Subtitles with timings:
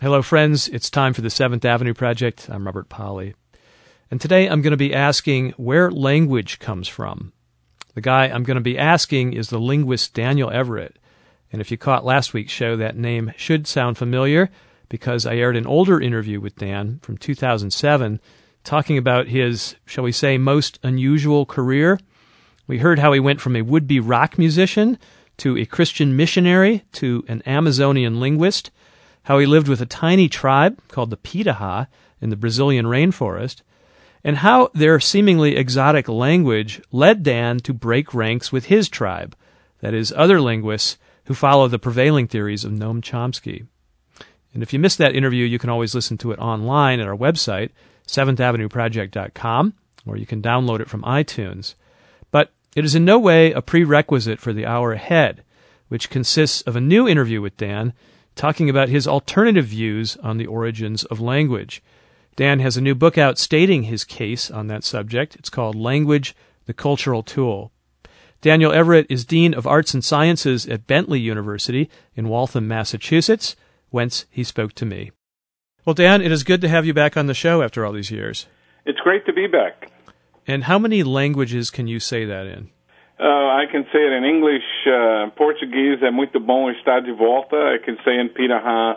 [0.00, 0.68] Hello, friends.
[0.68, 2.48] It's time for the Seventh Avenue Project.
[2.48, 3.34] I'm Robert Pollie.
[4.12, 7.32] And today I'm going to be asking where language comes from.
[7.96, 11.00] The guy I'm going to be asking is the linguist Daniel Everett.
[11.50, 14.50] And if you caught last week's show, that name should sound familiar
[14.88, 18.20] because I aired an older interview with Dan from 2007
[18.62, 21.98] talking about his, shall we say, most unusual career.
[22.68, 24.96] We heard how he went from a would be rock musician
[25.38, 28.70] to a Christian missionary to an Amazonian linguist
[29.28, 31.86] how he lived with a tiny tribe called the Piraha
[32.18, 33.60] in the Brazilian rainforest,
[34.24, 39.36] and how their seemingly exotic language led Dan to break ranks with his tribe,
[39.80, 40.96] that is, other linguists
[41.26, 43.66] who follow the prevailing theories of Noam Chomsky.
[44.54, 47.14] And if you missed that interview, you can always listen to it online at our
[47.14, 47.68] website,
[48.06, 49.74] 7thavenueproject.com,
[50.06, 51.74] or you can download it from iTunes.
[52.30, 55.44] But it is in no way a prerequisite for the hour ahead,
[55.88, 57.92] which consists of a new interview with Dan
[58.38, 61.82] talking about his alternative views on the origins of language.
[62.36, 65.34] Dan has a new book out stating his case on that subject.
[65.36, 67.72] It's called Language, the Cultural Tool.
[68.40, 73.56] Daniel Everett is Dean of Arts and Sciences at Bentley University in Waltham, Massachusetts,
[73.90, 75.10] whence he spoke to me.
[75.84, 78.12] Well, Dan, it is good to have you back on the show after all these
[78.12, 78.46] years.
[78.86, 79.90] It's great to be back.
[80.46, 82.70] And how many languages can you say that in?
[83.20, 87.56] Uh, I can say it in English, uh, Português é muito bom estar de volta.
[87.74, 88.96] I can say in Piraha,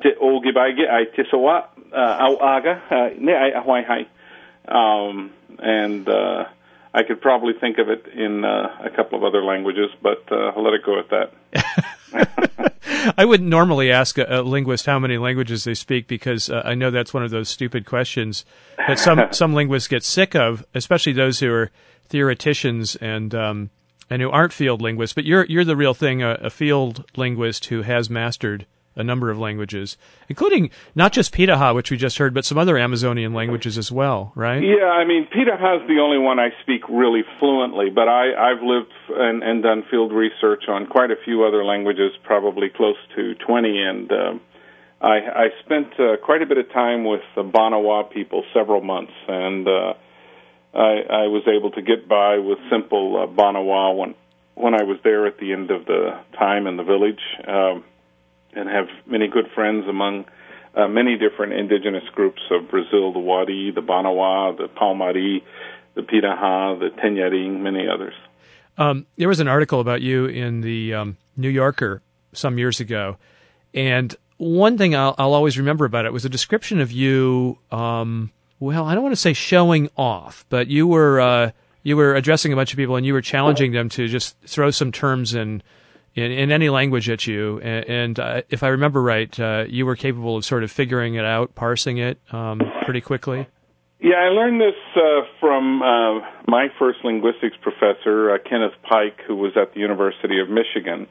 [0.00, 4.06] te o gibaige ai te soa uh, au aga uh, ne ai ahwai hai.
[4.68, 6.44] Um, and uh,
[6.94, 10.52] I could probably think of it in uh, a couple of other languages, but uh,
[10.54, 11.32] I'll let it go at that.
[13.16, 16.74] I wouldn't normally ask a, a, linguist how many languages they speak because uh, I
[16.74, 18.44] know that's one of those stupid questions
[18.76, 21.70] that some some linguists get sick of, especially those who are
[22.08, 23.70] theoreticians and um,
[24.08, 25.14] and who aren't field linguists.
[25.14, 28.66] But you're you're the real thing, a, a, field linguist who has mastered
[28.96, 29.96] a number of languages,
[30.28, 34.32] including not just Piraha, which we just heard, but some other Amazonian languages as well,
[34.34, 34.62] right?
[34.62, 38.62] Yeah, I mean Piraha is the only one I speak really fluently, but I, I've
[38.62, 43.34] lived and, and done field research on quite a few other languages, probably close to
[43.46, 44.10] twenty, and.
[44.10, 44.40] Um,
[44.98, 49.12] I, I spent uh, quite a bit of time with the Banawa people, several months,
[49.28, 49.92] and uh,
[50.74, 54.14] I, I was able to get by with simple uh, Banawa when
[54.54, 57.84] when I was there at the end of the time in the village, um,
[58.56, 60.24] and have many good friends among
[60.74, 65.42] uh, many different indigenous groups of Brazil: the Wari, the Banawa, the Paumari,
[65.94, 68.14] the Piraha, the Tenharim, many others.
[68.78, 72.02] Um, there was an article about you in the um, New Yorker
[72.32, 73.16] some years ago,
[73.72, 77.58] and one thing I'll, I'll, always remember about it was a description of you.
[77.70, 81.50] Um, well, I don't want to say showing off, but you were uh,
[81.82, 84.72] you were addressing a bunch of people and you were challenging them to just throw
[84.72, 85.62] some terms in
[86.16, 87.60] in, in any language at you.
[87.60, 91.14] And, and uh, if I remember right, uh, you were capable of sort of figuring
[91.14, 93.46] it out, parsing it um, pretty quickly.
[94.00, 99.36] Yeah, I learned this uh, from uh, my first linguistics professor, uh, Kenneth Pike, who
[99.36, 101.06] was at the University of Michigan,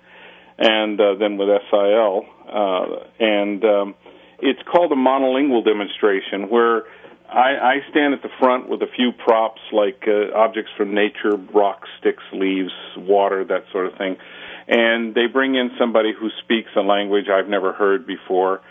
[0.58, 2.26] and uh, then with SIL.
[3.20, 3.96] And um,
[4.40, 6.84] it's called a monolingual demonstration, where
[7.28, 11.90] I, I stand at the front with a few props like objects from nature, rocks,
[12.00, 14.16] sticks, leaves, water, that sort of thing.
[14.68, 18.62] And they bring in somebody who speaks a language I've never heard before.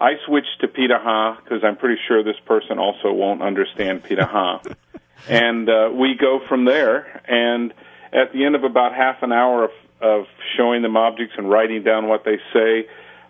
[0.00, 4.74] I switch to Piraha because I'm pretty sure this person also won't understand Piraha.
[5.28, 7.22] and uh, we go from there.
[7.28, 7.72] And
[8.12, 10.24] at the end of about half an hour of, of
[10.56, 12.88] showing them objects and writing down what they say,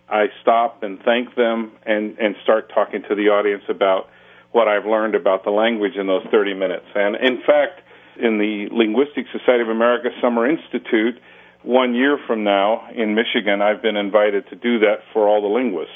[0.08, 4.08] I stop and thank them and, and start talking to the audience about
[4.52, 6.86] what I've learned about the language in those 30 minutes.
[6.94, 7.80] And in fact,
[8.16, 11.18] in the Linguistic Society of America Summer Institute,
[11.64, 15.48] one year from now in Michigan, I've been invited to do that for all the
[15.48, 15.92] linguists.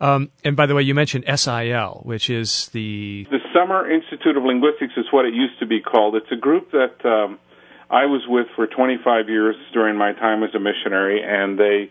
[0.00, 4.42] Um, and by the way, you mentioned SIL, which is the the Summer Institute of
[4.42, 6.16] Linguistics is what it used to be called.
[6.16, 7.38] It's a group that um,
[7.90, 11.90] I was with for 25 years during my time as a missionary, and they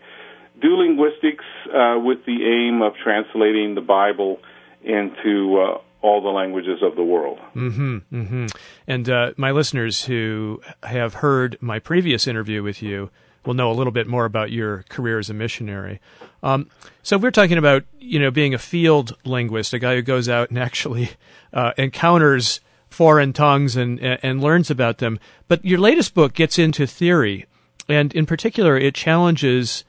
[0.60, 4.38] do linguistics uh, with the aim of translating the Bible
[4.82, 7.38] into uh, all the languages of the world.
[7.56, 8.46] Mm-hmm, mm-hmm.
[8.86, 13.08] And uh, my listeners who have heard my previous interview with you
[13.46, 16.00] will know a little bit more about your career as a missionary.
[16.42, 16.68] Um,
[17.02, 20.50] so we're talking about you know being a field linguist, a guy who goes out
[20.50, 21.08] and actually
[21.54, 22.60] uh, encounters
[22.90, 25.18] foreign tongues and and learns about them.
[25.48, 27.46] But your latest book gets into theory,
[27.88, 29.84] and in particular, it challenges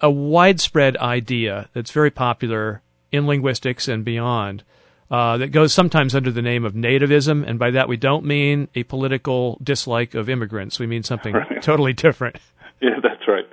[0.00, 2.80] a widespread idea that's very popular
[3.12, 4.64] in linguistics and beyond.
[5.10, 8.68] Uh, that goes sometimes under the name of nativism, and by that we don't mean
[8.76, 10.78] a political dislike of immigrants.
[10.78, 11.62] We mean something right.
[11.62, 12.36] totally different.
[12.82, 13.44] Yeah, that's right.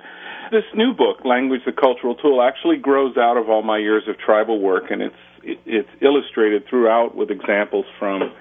[0.50, 4.16] This new book, Language the Cultural Tool, actually grows out of all my years of
[4.18, 8.32] tribal work, and it's it, it's illustrated throughout with examples from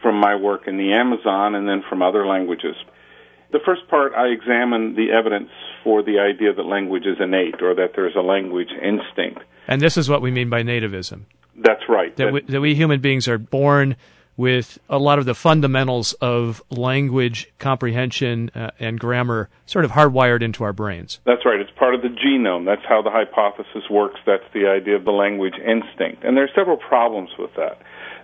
[0.00, 2.76] from my work in the Amazon and then from other languages.
[3.52, 5.50] The first part, I examine the evidence
[5.82, 9.42] for the idea that language is innate or that there's a language instinct.
[9.70, 11.22] And this is what we mean by nativism.
[11.56, 12.14] That's right.
[12.16, 13.96] That, we, that we human beings are born
[14.36, 20.42] with a lot of the fundamentals of language comprehension uh, and grammar sort of hardwired
[20.42, 21.20] into our brains.
[21.24, 21.60] That's right.
[21.60, 22.64] It's part of the genome.
[22.64, 24.18] That's how the hypothesis works.
[24.26, 26.24] That's the idea of the language instinct.
[26.24, 27.82] And there are several problems with that.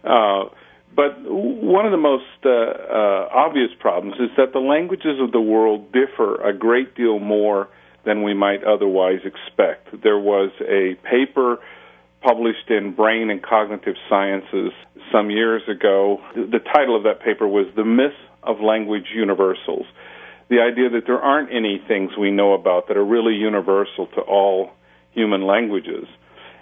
[0.08, 0.48] Uh,
[0.96, 5.40] but one of the most uh, uh, obvious problems is that the languages of the
[5.40, 7.68] world differ a great deal more
[8.06, 10.02] than we might otherwise expect.
[10.02, 11.58] There was a paper
[12.22, 14.72] published in Brain and Cognitive Sciences
[15.12, 16.20] some years ago.
[16.34, 19.86] The title of that paper was The Myth of Language Universals.
[20.48, 24.20] The idea that there aren't any things we know about that are really universal to
[24.20, 24.70] all
[25.12, 26.06] human languages.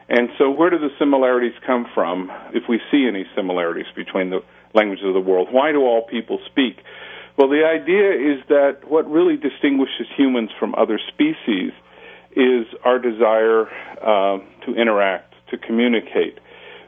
[0.08, 4.40] And so, where do the similarities come from, if we see any similarities between the
[4.74, 5.48] languages of the world?
[5.50, 6.76] Why do all people speak?
[7.36, 11.72] Well, the idea is that what really distinguishes humans from other species
[12.36, 13.66] is our desire
[14.00, 16.38] uh, to interact to communicate.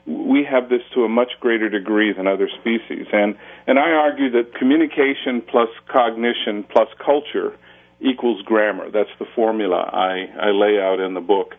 [0.06, 3.06] We have this to a much greater degree than other species.
[3.12, 7.56] And, and I argue that communication plus cognition plus culture
[8.00, 8.90] equals grammar.
[8.90, 11.54] That's the formula I, I lay out in the book.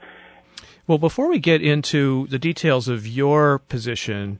[0.86, 4.40] Well, before we get into the details of your position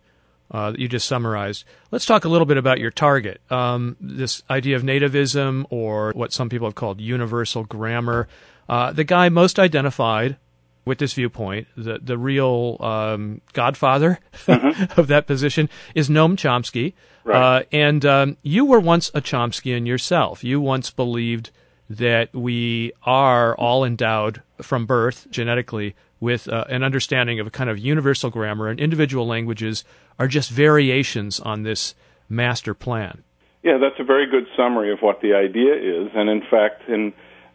[0.52, 3.42] uh, that you just summarized, let's talk a little bit about your target.
[3.50, 8.28] Um, this idea of nativism, or what some people have called universal grammar.
[8.70, 10.38] Uh, the guy most identified
[10.86, 15.00] with this viewpoint, the the real um, godfather mm-hmm.
[15.00, 16.94] of that position is Noam Chomsky.
[17.26, 17.58] Right.
[17.58, 20.46] Uh, and um, you were once a Chomskyan yourself.
[20.46, 21.52] You once believed
[21.90, 27.70] that we are all endowed from birth genetically with uh, an understanding of a kind
[27.70, 29.84] of universal grammar, and individual languages
[30.18, 31.94] are just variations on this
[32.30, 33.24] master plan.
[33.64, 36.10] Yeah, that's a very good summary of what the idea is.
[36.16, 37.14] And in fact, in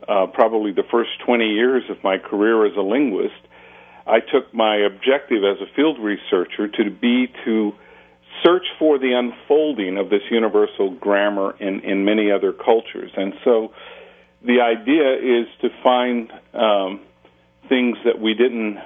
[0.09, 3.35] uh, probably the first 20 years of my career as a linguist,
[4.07, 7.73] I took my objective as a field researcher to be to
[8.43, 13.13] search for the unfolding of this universal grammar in, in many other cultures.
[13.17, 13.73] And so
[14.45, 17.01] the idea is to find um,
[17.69, 18.79] things that we didn't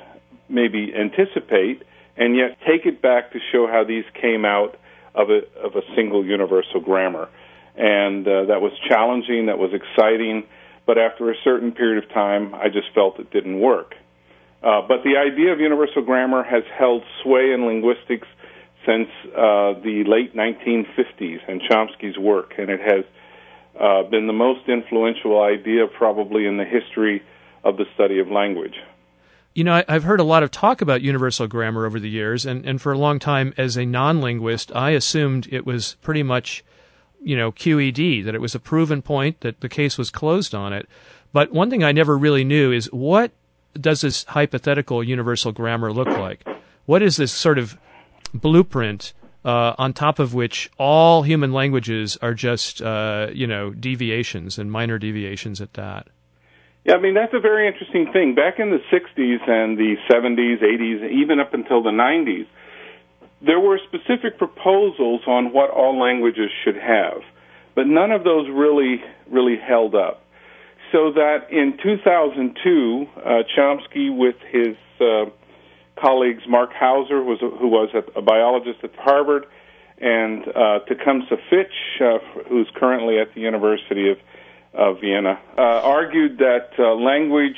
[0.48, 1.82] maybe anticipate
[2.16, 4.78] and yet take it back to show how these came out
[5.14, 7.28] of a, of a single universal grammar.
[7.76, 10.44] And uh, that was challenging, that was exciting
[10.86, 13.94] but after a certain period of time, I just felt it didn't work.
[14.62, 18.28] Uh, but the idea of universal grammar has held sway in linguistics
[18.86, 23.04] since uh, the late 1950s and Chomsky's work, and it has
[23.78, 27.22] uh, been the most influential idea probably in the history
[27.66, 28.74] of the study of language.
[29.54, 32.64] You know, I've heard a lot of talk about universal grammar over the years, and,
[32.66, 36.62] and for a long time, as a non linguist, I assumed it was pretty much
[37.26, 40.72] you know, QED, that it was a proven point, that the case was closed on
[40.72, 40.88] it.
[41.32, 43.32] But one thing I never really knew is what
[43.74, 46.46] does this hypothetical universal grammar look like?
[46.84, 47.76] What is this sort of
[48.32, 49.12] blueprint
[49.44, 54.70] uh, on top of which all human languages are just, uh, you know, deviations and
[54.70, 56.06] minor deviations at that?
[56.86, 58.36] Yeah, I mean, that's a very interesting thing.
[58.36, 62.46] Back in the 60s and the 70s, 80s, even up until the 90s,
[63.44, 67.22] there were specific proposals on what all languages should have,
[67.74, 70.22] but none of those really really held up.
[70.92, 75.28] So that in 2002, uh, Chomsky, with his uh,
[76.00, 79.46] colleagues Marc Hauser, was a, who was a, a biologist at Harvard,
[79.98, 82.18] and uh, Tecumseh Fitch, uh,
[82.48, 84.18] who's currently at the University of,
[84.76, 87.56] of Vienna, uh, argued that uh, language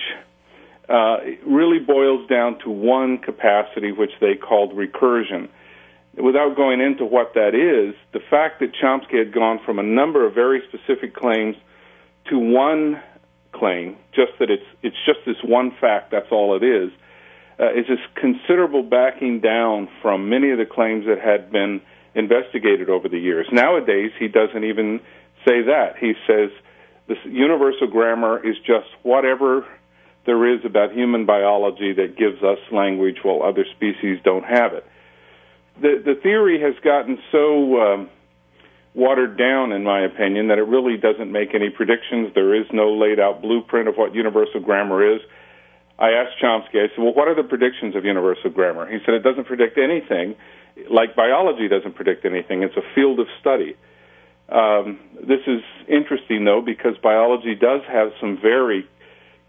[0.88, 5.48] uh, really boils down to one capacity, which they called recursion
[6.22, 10.26] without going into what that is, the fact that Chomsky had gone from a number
[10.26, 11.56] of very specific claims
[12.30, 13.00] to one
[13.52, 16.90] claim, just that it's it's just this one fact, that's all it is,
[17.58, 21.80] uh, is this considerable backing down from many of the claims that had been
[22.14, 23.46] investigated over the years.
[23.52, 25.00] Nowadays, he doesn't even
[25.46, 25.96] say that.
[25.98, 26.50] He says
[27.08, 29.66] this universal grammar is just whatever
[30.26, 34.84] there is about human biology that gives us language while other species don't have it
[35.80, 38.10] the the theory has gotten so um,
[38.94, 42.32] watered down, in my opinion, that it really doesn't make any predictions.
[42.34, 45.20] There is no laid out blueprint of what universal grammar is.
[45.98, 48.90] I asked Chomsky, I said, well, what are the predictions of universal grammar?
[48.90, 50.36] He said it doesn't predict anything,
[50.90, 52.62] like biology doesn't predict anything.
[52.62, 53.76] It's a field of study.
[54.48, 58.88] Um, this is interesting, though, because biology does have some very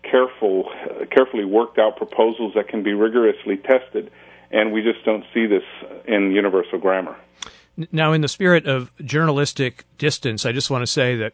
[0.04, 4.12] careful, uh, carefully worked out proposals that can be rigorously tested,
[4.52, 5.64] and we just don't see this
[6.06, 7.16] in universal grammar.
[7.92, 11.34] Now, in the spirit of journalistic distance, I just want to say that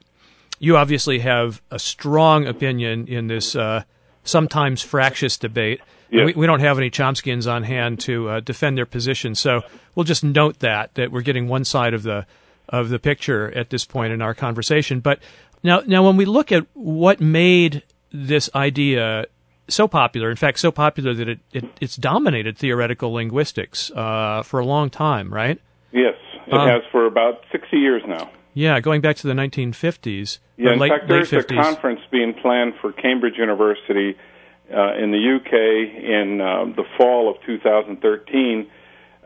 [0.60, 3.84] you obviously have a strong opinion in this uh,
[4.24, 5.82] sometimes fractious debate.
[6.12, 6.28] Yes.
[6.28, 9.62] We, we, don't have any Chomskyans on hand to uh, defend their position, so
[9.96, 12.28] we'll just note that that we're getting one side of the
[12.70, 15.00] of the picture at this point in our conversation.
[15.00, 15.20] But
[15.64, 19.26] now, now when we look at what made this idea
[19.68, 24.60] so popular, in fact, so popular that it, it it's dominated theoretical linguistics uh, for
[24.60, 25.60] a long time, right?
[25.92, 26.16] Yes,
[26.48, 28.30] it um, has for about sixty years now.
[28.54, 30.40] Yeah, going back to the 1950s.
[30.56, 34.16] Yeah, in late, fact, there's a conference being planned for Cambridge University
[34.74, 38.72] uh, in the UK in uh, the fall of 2013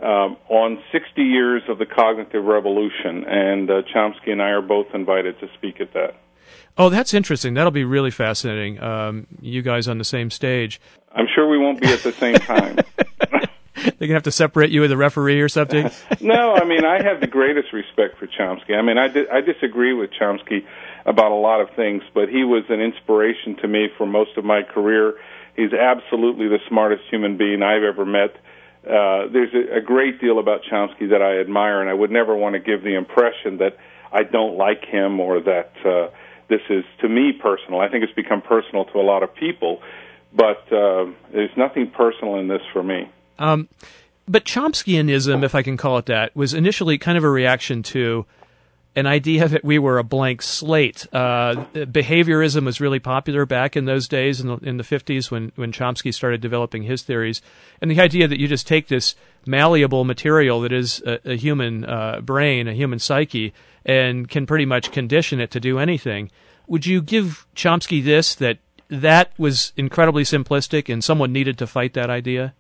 [0.01, 4.88] um, on 60 years of the cognitive revolution, and uh, Chomsky and I are both
[4.94, 6.15] invited to speak at that.
[6.77, 7.53] Oh, that's interesting.
[7.53, 8.82] That'll be really fascinating.
[8.82, 10.79] Um, you guys on the same stage.
[11.12, 12.77] I'm sure we won't be at the same time.
[13.98, 15.89] They're gonna have to separate you with a referee or something.
[16.22, 18.75] no, I mean I have the greatest respect for Chomsky.
[18.77, 20.65] I mean I di- I disagree with Chomsky
[21.06, 24.44] about a lot of things, but he was an inspiration to me for most of
[24.46, 25.15] my career.
[25.56, 28.36] He's absolutely the smartest human being I've ever met.
[28.89, 32.36] Uh, there's a, a great deal about Chomsky that I admire, and I would never
[32.36, 33.77] want to give the impression that
[34.12, 36.10] I don't like him or that uh,
[36.50, 37.79] this is to me personal.
[37.79, 39.81] I think it's become personal to a lot of people,
[40.34, 43.10] but uh, there's nothing personal in this for me.
[43.38, 43.69] Um,
[44.27, 48.25] but Chomskyanism, if I can call it that, was initially kind of a reaction to
[49.00, 51.08] an idea that we were a blank slate.
[51.13, 55.53] Uh, behaviorism was really popular back in those days in the, in the 50s when,
[55.56, 57.41] when Chomsky started developing his theories.
[57.82, 59.15] And the idea that you just take this
[59.46, 63.53] malleable material that is a, a human uh, brain, a human psyche,
[63.86, 66.29] and can pretty much condition it to do anything.
[66.68, 71.94] Would you give Chomsky this that that was incredibly simplistic and someone needed to fight
[71.94, 72.53] that idea?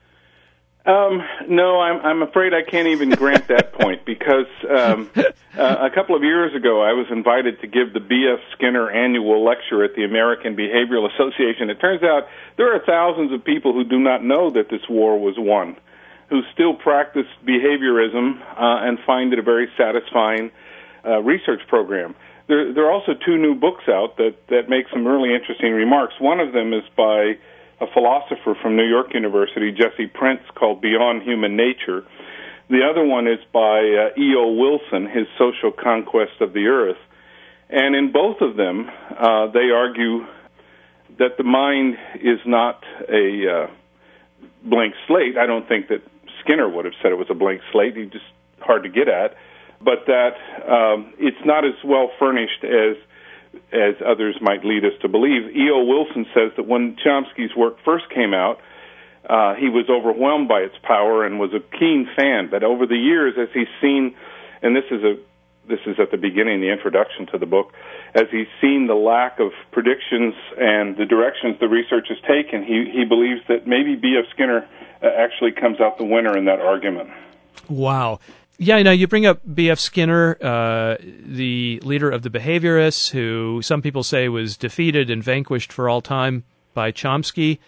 [0.89, 5.93] Um, no, I'm, I'm afraid I can't even grant that point because um, uh, a
[5.93, 8.39] couple of years ago I was invited to give the B.F.
[8.53, 11.69] Skinner annual lecture at the American Behavioral Association.
[11.69, 12.27] It turns out
[12.57, 15.77] there are thousands of people who do not know that this war was won,
[16.31, 20.49] who still practice behaviorism uh, and find it a very satisfying
[21.05, 22.15] uh, research program.
[22.47, 26.15] There, there are also two new books out that, that make some really interesting remarks.
[26.19, 27.37] One of them is by
[27.81, 32.03] a philosopher from New York University, Jesse Prinz, called Beyond Human Nature.
[32.69, 34.53] The other one is by uh, E.O.
[34.53, 36.97] Wilson, his social conquest of the earth.
[37.69, 40.25] And in both of them, uh, they argue
[41.17, 43.67] that the mind is not a uh,
[44.63, 45.37] blank slate.
[45.37, 46.01] I don't think that
[46.41, 47.95] Skinner would have said it was a blank slate.
[47.95, 48.25] He's just
[48.59, 49.35] hard to get at.
[49.81, 50.35] But that
[50.67, 52.97] um, it's not as well furnished as
[53.71, 55.55] as others might lead us to believe.
[55.55, 55.83] E.O.
[55.83, 58.59] Wilson says that when Chomsky's work first came out,
[59.29, 62.49] uh, he was overwhelmed by its power and was a keen fan.
[62.49, 64.15] But over the years, as he's seen,
[64.61, 65.17] and this is a
[65.67, 67.73] this is at the beginning, the introduction to the book,
[68.15, 72.89] as he's seen the lack of predictions and the directions the research has taken, he
[72.91, 74.25] he believes that maybe B.F.
[74.33, 74.67] Skinner
[75.01, 77.11] uh, actually comes out the winner in that argument.
[77.69, 78.19] Wow.
[78.61, 79.79] Yeah, you know, you bring up B.F.
[79.79, 85.71] Skinner, uh, the leader of the behaviorists, who some people say was defeated and vanquished
[85.71, 87.59] for all time by Chomsky.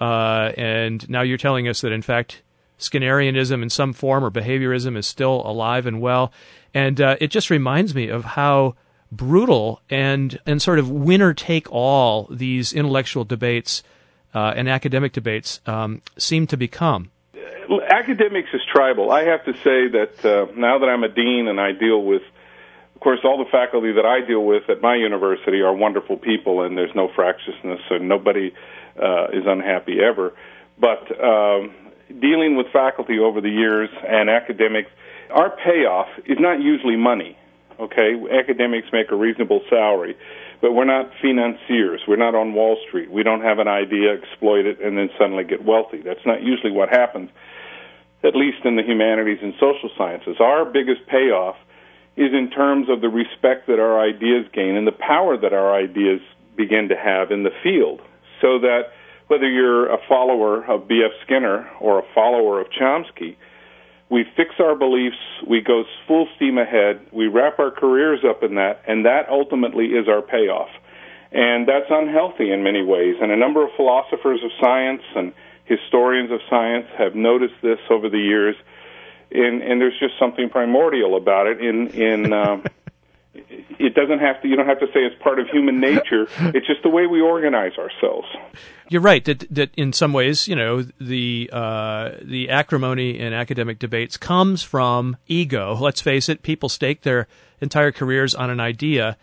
[0.00, 2.42] Uh, and now you're telling us that, in fact,
[2.80, 6.32] Skinnerianism in some form or behaviorism is still alive and well.
[6.74, 8.74] And uh, it just reminds me of how
[9.12, 13.84] brutal and, and sort of winner take all these intellectual debates
[14.34, 17.12] uh, and academic debates um, seem to become
[17.78, 19.12] academics is tribal.
[19.12, 22.22] I have to say that uh, now that I'm a dean and I deal with,
[22.94, 26.62] of course, all the faculty that I deal with at my university are wonderful people,
[26.62, 28.52] and there's no fractiousness, and nobody
[29.00, 30.34] uh, is unhappy ever.
[30.78, 31.74] But um,
[32.20, 34.90] dealing with faculty over the years and academics,
[35.30, 37.36] our payoff is not usually money.
[37.78, 40.14] Okay, academics make a reasonable salary,
[40.60, 42.02] but we're not financiers.
[42.06, 43.10] We're not on Wall Street.
[43.10, 46.02] We don't have an idea, exploit it, and then suddenly get wealthy.
[46.02, 47.30] That's not usually what happens
[48.22, 50.36] at least in the humanities and social sciences.
[50.40, 51.56] Our biggest payoff
[52.16, 55.74] is in terms of the respect that our ideas gain and the power that our
[55.74, 56.20] ideas
[56.56, 58.00] begin to have in the field.
[58.40, 58.92] So that
[59.28, 61.12] whether you're a follower of B.F.
[61.24, 63.36] Skinner or a follower of Chomsky,
[64.10, 65.16] we fix our beliefs,
[65.48, 69.86] we go full steam ahead, we wrap our careers up in that, and that ultimately
[69.86, 70.68] is our payoff.
[71.30, 73.14] And that's unhealthy in many ways.
[73.22, 75.32] And a number of philosophers of science and
[75.70, 78.56] historians of science have noticed this over the years,
[79.30, 81.60] and, and there's just something primordial about it.
[81.60, 82.64] In in um,
[83.78, 84.48] it doesn't have to.
[84.48, 86.26] You don't have to say it's part of human nature.
[86.54, 88.26] it's just the way we organize ourselves.
[88.88, 93.78] You're right that that in some ways, you know, the uh, the acrimony in academic
[93.78, 95.76] debates comes from ego.
[95.80, 97.28] Let's face it, people stake their
[97.60, 99.16] entire careers on an idea,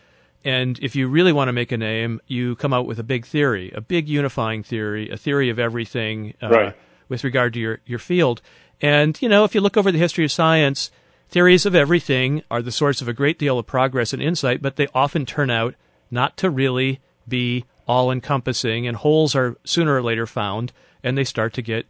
[0.44, 3.26] and if you really want to make a name, you come out with a big
[3.26, 6.76] theory, a big unifying theory, a theory of everything uh, right.
[7.10, 8.42] with regard to your your field.
[8.82, 10.92] And you know, if you look over the history of science,
[11.30, 14.76] theories of everything are the source of a great deal of progress and insight, but
[14.76, 15.76] they often turn out
[16.10, 20.72] not to really be all encompassing, and holes are sooner or later found,
[21.04, 21.86] and they start to get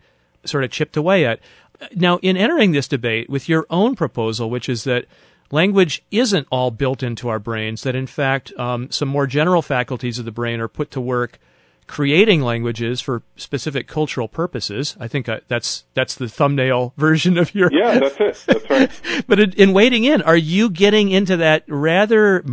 [0.45, 1.39] sort of chipped away at.
[1.95, 5.05] Now, in entering this debate with your own proposal, which is that
[5.51, 10.19] language isn't all built into our brains, that in fact um, some more general faculties
[10.19, 11.39] of the brain are put to work
[11.87, 14.95] creating languages for specific cultural purposes.
[14.99, 17.69] I think uh, that's that's the thumbnail version of your.
[17.71, 18.43] Yeah, that's it.
[18.45, 19.23] That's right.
[19.27, 22.45] but in, in wading in, are you getting into that rather,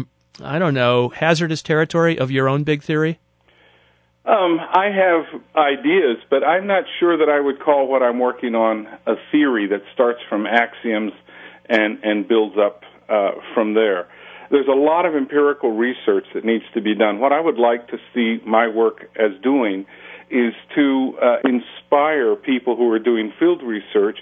[0.42, 3.18] I don't know, hazardous territory of your own big theory?
[4.26, 8.54] Um, I have ideas, but I'm not sure that I would call what I'm working
[8.54, 11.12] on a theory that starts from axioms
[11.68, 14.08] and and builds up uh, from there.
[14.50, 17.18] There's a lot of empirical research that needs to be done.
[17.18, 19.86] What I would like to see my work as doing
[20.30, 24.18] is to uh, inspire people who are doing field research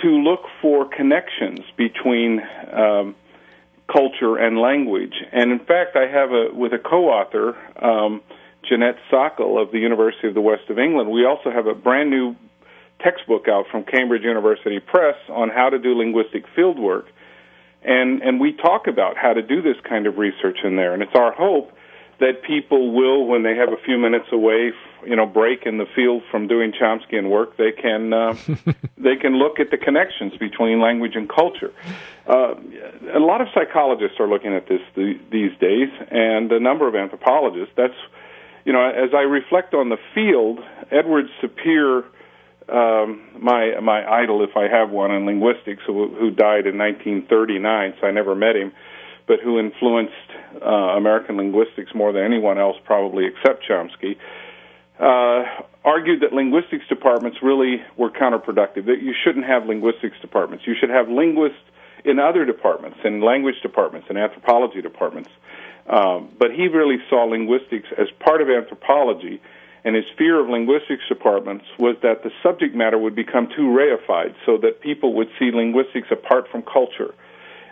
[0.00, 2.40] to look for connections between
[2.72, 3.14] um,
[3.90, 5.14] culture and language.
[5.32, 7.56] And in fact, I have a with a co-author.
[7.82, 8.22] Um,
[8.68, 11.10] Jeanette Sakel of the University of the West of England.
[11.10, 12.36] We also have a brand new
[13.00, 17.04] textbook out from Cambridge University Press on how to do linguistic fieldwork.
[17.82, 20.94] And, and we talk about how to do this kind of research in there.
[20.94, 21.72] And it's our hope
[22.20, 24.72] that people will, when they have a few minutes away,
[25.06, 28.34] you know, break in the field from doing Chomskyan work, they can uh,
[28.98, 31.72] they can look at the connections between language and culture.
[32.26, 32.54] Uh,
[33.14, 36.96] a lot of psychologists are looking at this th- these days, and a number of
[36.96, 37.72] anthropologists.
[37.76, 37.94] That's
[38.64, 40.58] you know, as I reflect on the field,
[40.90, 42.04] Edward Sapir,
[42.70, 47.94] um, my my idol, if I have one in linguistics, who, who died in 1939,
[48.00, 48.72] so I never met him,
[49.26, 50.12] but who influenced
[50.64, 54.16] uh, American linguistics more than anyone else, probably except Chomsky.
[54.98, 55.44] Uh,
[55.84, 58.86] argued that linguistics departments really were counterproductive.
[58.86, 60.66] That you shouldn't have linguistics departments.
[60.66, 61.58] You should have linguists
[62.04, 65.30] in other departments, in language departments, in anthropology departments.
[65.88, 69.40] Um, but he really saw linguistics as part of anthropology,
[69.88, 74.34] and his fear of linguistics departments was that the subject matter would become too reified,
[74.44, 77.14] so that people would see linguistics apart from culture.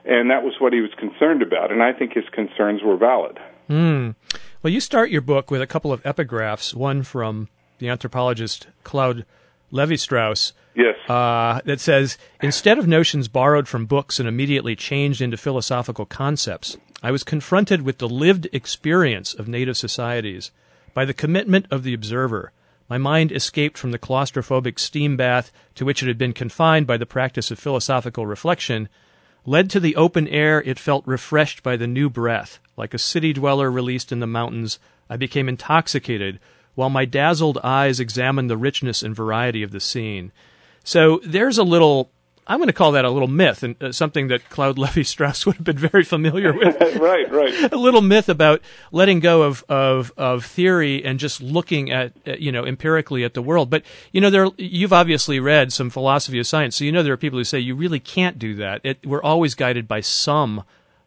[0.07, 3.39] And that was what he was concerned about, and I think his concerns were valid.
[3.69, 4.15] Mm.
[4.63, 7.51] Well, you start your book with a couple of epigraphs, one from
[7.81, 9.27] the anthropologist Claude
[9.71, 10.55] Levi Strauss.
[10.75, 10.97] Yes.
[11.11, 16.79] Uh, that says, instead of notions borrowed from books and immediately changed into philosophical concepts,
[17.03, 20.51] I was confronted with the lived experience of native societies.
[20.97, 22.53] By the commitment of the observer,
[22.89, 26.97] my mind escaped from the claustrophobic steam bath to which it had been confined by
[26.97, 28.89] the practice of philosophical reflection.
[29.45, 32.61] Led to the open air, it felt refreshed by the new breath.
[32.79, 34.79] Like a city dweller released in the mountains,
[35.11, 36.41] I became intoxicated
[36.75, 40.33] while my dazzled eyes examined the richness and variety of the scene.
[40.83, 42.11] So there's a little
[42.47, 45.45] I'm going to call that a little myth and uh, something that Claude Levi Strauss
[45.47, 46.77] would have been very familiar with.
[46.97, 47.73] right, right.
[47.73, 48.61] a little myth about
[48.93, 53.35] letting go of, of, of theory and just looking at, uh, you know, empirically at
[53.35, 53.69] the world.
[53.69, 53.83] But,
[54.13, 57.19] you know, there, you've obviously read some philosophy of science, so you know there are
[57.19, 58.81] people who say you really can't do that.
[58.85, 60.65] It, we're always guided by some,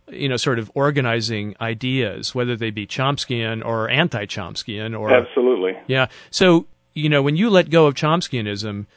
[0.10, 5.12] you know, sort of organizing ideas, whether they be Chomskyan or anti-Chomskyan or.
[5.12, 5.78] Absolutely.
[5.88, 6.08] Yeah.
[6.32, 8.88] So, you know, when you let go of Chomskyanism,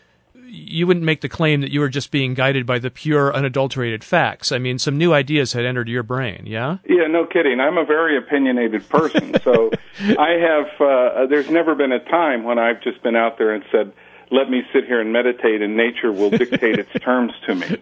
[0.52, 4.04] you wouldn't make the claim that you were just being guided by the pure, unadulterated
[4.04, 4.52] facts.
[4.52, 6.76] I mean, some new ideas had entered your brain, yeah?
[6.86, 7.58] Yeah, no kidding.
[7.58, 10.66] I'm a very opinionated person, so I have.
[10.78, 13.92] Uh, there's never been a time when I've just been out there and said,
[14.30, 17.78] "Let me sit here and meditate, and nature will dictate its terms to me."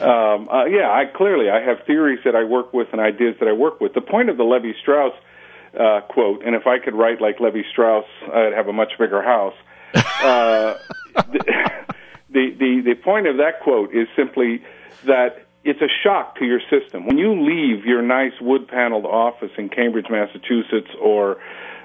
[0.00, 3.48] Um, uh, yeah, I clearly I have theories that I work with and ideas that
[3.48, 3.94] I work with.
[3.94, 5.12] The point of the Levi Strauss
[5.78, 9.22] uh, quote, and if I could write like Levi Strauss, I'd have a much bigger
[9.22, 9.54] house.
[9.94, 10.74] Uh,
[12.30, 14.62] the, the, the point of that quote is simply
[15.04, 17.06] that it's a shock to your system.
[17.06, 21.38] When you leave your nice wood paneled office in Cambridge, Massachusetts, or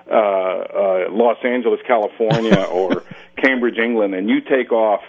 [0.09, 3.03] uh, uh, Los Angeles, California, or
[3.37, 5.01] Cambridge, England, and you take off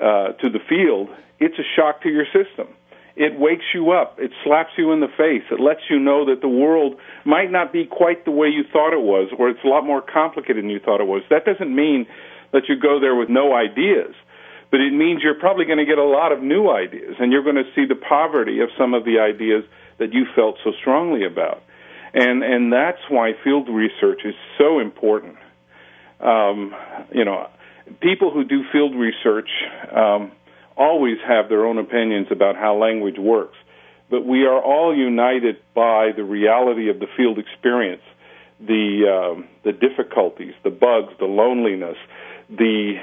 [0.00, 2.68] uh, to the field, it's a shock to your system.
[3.16, 4.18] It wakes you up.
[4.20, 5.42] It slaps you in the face.
[5.50, 8.92] It lets you know that the world might not be quite the way you thought
[8.92, 11.22] it was, or it's a lot more complicated than you thought it was.
[11.28, 12.06] That doesn't mean
[12.52, 14.14] that you go there with no ideas
[14.70, 17.42] but it means you're probably going to get a lot of new ideas, and you're
[17.42, 19.64] going to see the poverty of some of the ideas
[19.98, 21.62] that you felt so strongly about.
[22.14, 25.36] And and that's why field research is so important.
[26.20, 26.74] Um,
[27.12, 27.48] you know,
[28.00, 29.48] people who do field research
[29.94, 30.32] um,
[30.76, 33.56] always have their own opinions about how language works,
[34.10, 38.02] but we are all united by the reality of the field experience,
[38.58, 41.96] the um, the difficulties, the bugs, the loneliness,
[42.48, 42.94] the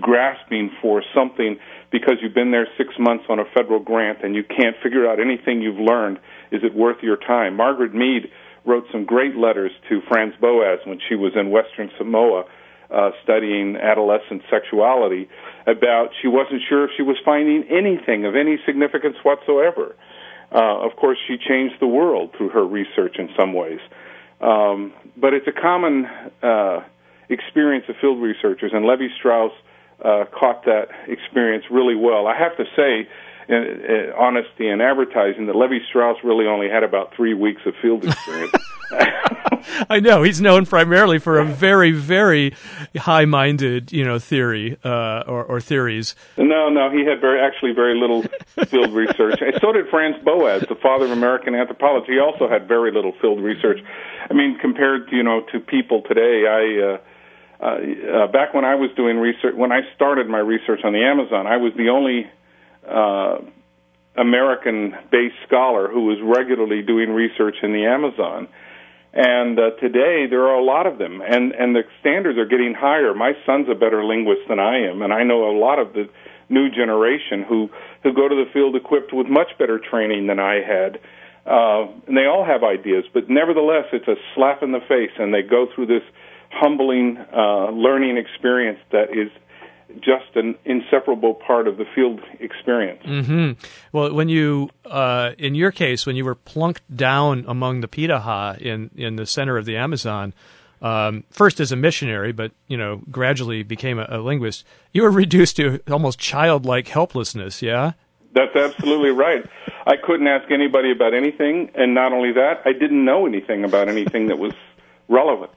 [0.00, 1.58] grasping for something
[1.90, 5.18] because you've been there six months on a federal grant and you can't figure out
[5.20, 6.18] anything you've learned.
[6.52, 7.56] Is it worth your time?
[7.56, 8.30] Margaret Mead
[8.64, 12.44] wrote some great letters to Franz Boas when she was in Western Samoa
[12.90, 15.28] uh, studying adolescent sexuality
[15.66, 19.94] about she wasn't sure if she was finding anything of any significance whatsoever.
[20.52, 23.78] Uh, of course, she changed the world through her research in some ways.
[24.40, 26.06] Um, but it's a common
[26.42, 26.80] uh,
[27.30, 29.52] experience of field researchers, and Levi Strauss
[30.04, 32.26] uh, caught that experience really well.
[32.26, 33.08] I have to say,
[33.48, 37.74] in, in honesty and advertising, that Levi Strauss really only had about three weeks of
[37.80, 38.52] field experience.
[39.90, 42.54] I know he's known primarily for a very, very
[42.96, 46.14] high-minded, you know, theory uh, or, or, theories.
[46.36, 48.24] No, no, he had very actually very little
[48.66, 49.40] field research.
[49.40, 52.12] And so did Franz Boas, the father of American anthropology.
[52.12, 53.80] He also had very little field research.
[54.28, 56.94] I mean, compared, to, you know, to people today, I.
[56.94, 56.98] Uh,
[57.60, 61.02] uh, uh, back when I was doing research, when I started my research on the
[61.02, 62.26] Amazon, I was the only
[62.88, 63.38] uh,
[64.16, 68.48] American-based scholar who was regularly doing research in the Amazon.
[69.12, 72.74] And uh, today there are a lot of them, and and the standards are getting
[72.74, 73.12] higher.
[73.12, 76.08] My son's a better linguist than I am, and I know a lot of the
[76.48, 77.70] new generation who
[78.04, 81.00] who go to the field equipped with much better training than I had.
[81.44, 85.34] Uh, and they all have ideas, but nevertheless, it's a slap in the face, and
[85.34, 86.04] they go through this
[86.50, 89.30] humbling uh, learning experience that is
[89.96, 93.02] just an inseparable part of the field experience.
[93.04, 93.52] Mm-hmm.
[93.92, 98.58] Well, when you, uh, in your case, when you were plunked down among the Piraha
[98.58, 100.32] in in the center of the Amazon,
[100.82, 105.10] um, first as a missionary, but you know, gradually became a, a linguist, you were
[105.24, 107.62] reduced to almost childlike helplessness.
[107.62, 107.92] Yeah.
[108.32, 109.44] That's absolutely right.
[109.86, 113.88] I couldn't ask anybody about anything, and not only that, I didn't know anything about
[113.88, 114.52] anything that was
[115.08, 115.50] relevant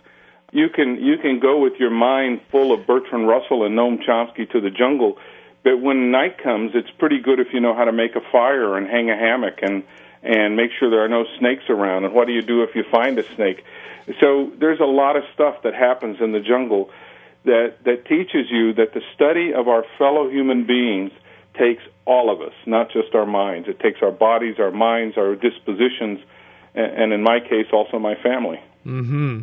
[0.53, 4.49] you can you can go with your mind full of Bertrand Russell and Noam Chomsky
[4.51, 5.17] to the jungle,
[5.63, 8.77] but when night comes, it's pretty good if you know how to make a fire
[8.77, 9.83] and hang a hammock and
[10.21, 12.05] and make sure there are no snakes around.
[12.05, 13.65] And what do you do if you find a snake?
[14.21, 16.91] So there's a lot of stuff that happens in the jungle
[17.45, 21.11] that that teaches you that the study of our fellow human beings
[21.57, 23.67] takes all of us, not just our minds.
[23.67, 26.19] It takes our bodies, our minds, our dispositions,
[26.75, 28.59] and, and in my case, also my family.
[28.83, 29.41] Hmm.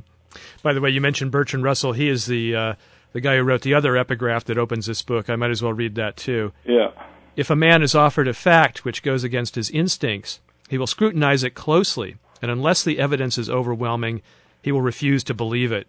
[0.62, 1.92] By the way, you mentioned Bertrand Russell.
[1.92, 2.74] He is the uh,
[3.12, 5.28] the guy who wrote the other epigraph that opens this book.
[5.28, 6.52] I might as well read that too.
[6.64, 6.90] Yeah.
[7.36, 11.42] If a man is offered a fact which goes against his instincts, he will scrutinize
[11.42, 14.22] it closely, and unless the evidence is overwhelming,
[14.62, 15.88] he will refuse to believe it.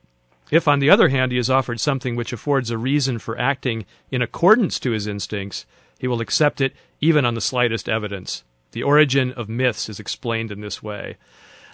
[0.50, 3.86] If, on the other hand, he is offered something which affords a reason for acting
[4.12, 5.66] in accordance to his instincts,
[5.98, 8.44] he will accept it even on the slightest evidence.
[8.72, 11.18] The origin of myths is explained in this way.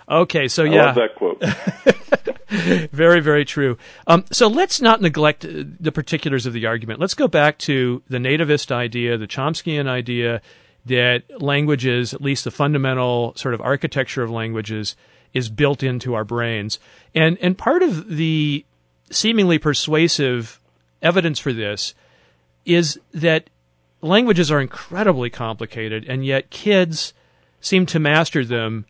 [0.09, 0.85] Okay, so yeah.
[0.85, 1.43] Love that quote.
[2.91, 3.77] very, very true.
[4.07, 6.99] Um, so let's not neglect the particulars of the argument.
[6.99, 10.41] Let's go back to the nativist idea, the Chomskyan idea
[10.85, 14.95] that languages, at least the fundamental sort of architecture of languages,
[15.33, 16.79] is built into our brains.
[17.13, 18.65] And and part of the
[19.11, 20.59] seemingly persuasive
[21.01, 21.93] evidence for this
[22.65, 23.49] is that
[24.01, 27.13] languages are incredibly complicated, and yet kids
[27.59, 28.85] seem to master them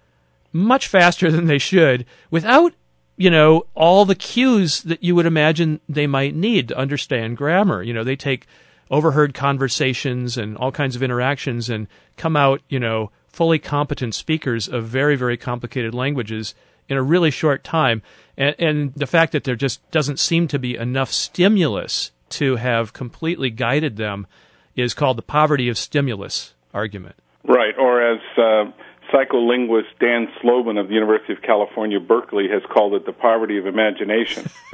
[0.58, 2.74] much faster than they should without
[3.18, 7.82] you know, all the cues that you would imagine they might need to understand grammar.
[7.82, 8.46] You know, they take
[8.92, 14.68] overheard conversations and all kinds of interactions and come out, you know, fully competent speakers
[14.68, 16.54] of very, very complicated languages
[16.88, 18.02] in a really short time.
[18.38, 22.94] And, and the fact that there just doesn't seem to be enough stimulus to have
[22.94, 24.28] completely guided them
[24.76, 27.16] is called the poverty of stimulus argument.
[27.44, 28.72] Right, or as uh,
[29.12, 33.66] psycholinguist Dan Slobin of the University of California, Berkeley, has called it the poverty of
[33.66, 34.50] imagination.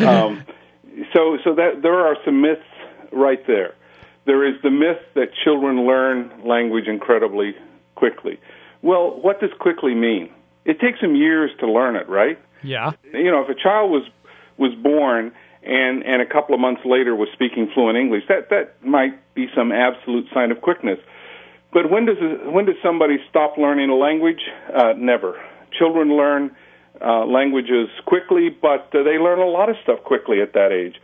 [0.00, 0.44] um,
[1.12, 2.62] so, so that there are some myths
[3.12, 3.74] right there.
[4.26, 7.54] There is the myth that children learn language incredibly
[7.94, 8.38] quickly.
[8.82, 10.30] Well, what does quickly mean?
[10.64, 12.38] It takes them years to learn it, right?
[12.62, 12.92] Yeah.
[13.12, 14.02] You know, if a child was
[14.56, 18.84] was born and and a couple of months later was speaking fluent English, that that
[18.84, 20.98] might be some absolute sign of quickness.
[21.72, 24.40] But when does when does somebody stop learning a language?
[24.74, 25.34] Uh, never.
[25.78, 26.56] Children learn
[27.00, 30.96] uh, languages quickly, but uh, they learn a lot of stuff quickly at that age.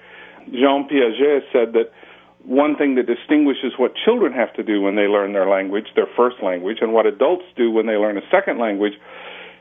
[0.51, 1.93] Jean Piaget said that
[2.45, 6.09] one thing that distinguishes what children have to do when they learn their language, their
[6.17, 8.95] first language, and what adults do when they learn a second language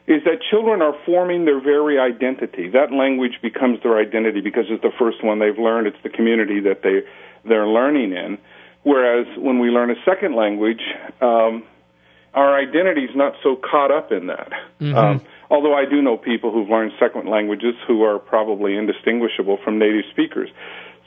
[0.05, 2.69] is that children are forming their very identity.
[2.69, 5.87] That language becomes their identity because it's the first one they've learned.
[5.87, 7.07] It's the community that they
[7.47, 8.37] they're learning in.
[8.83, 10.81] Whereas when we learn a second language,
[11.21, 11.63] um,
[12.33, 14.51] our identity is not so caught up in that.
[14.81, 14.97] Mm-hmm.
[14.97, 19.79] Um, although I do know people who've learned second languages who are probably indistinguishable from
[19.79, 20.49] native speakers.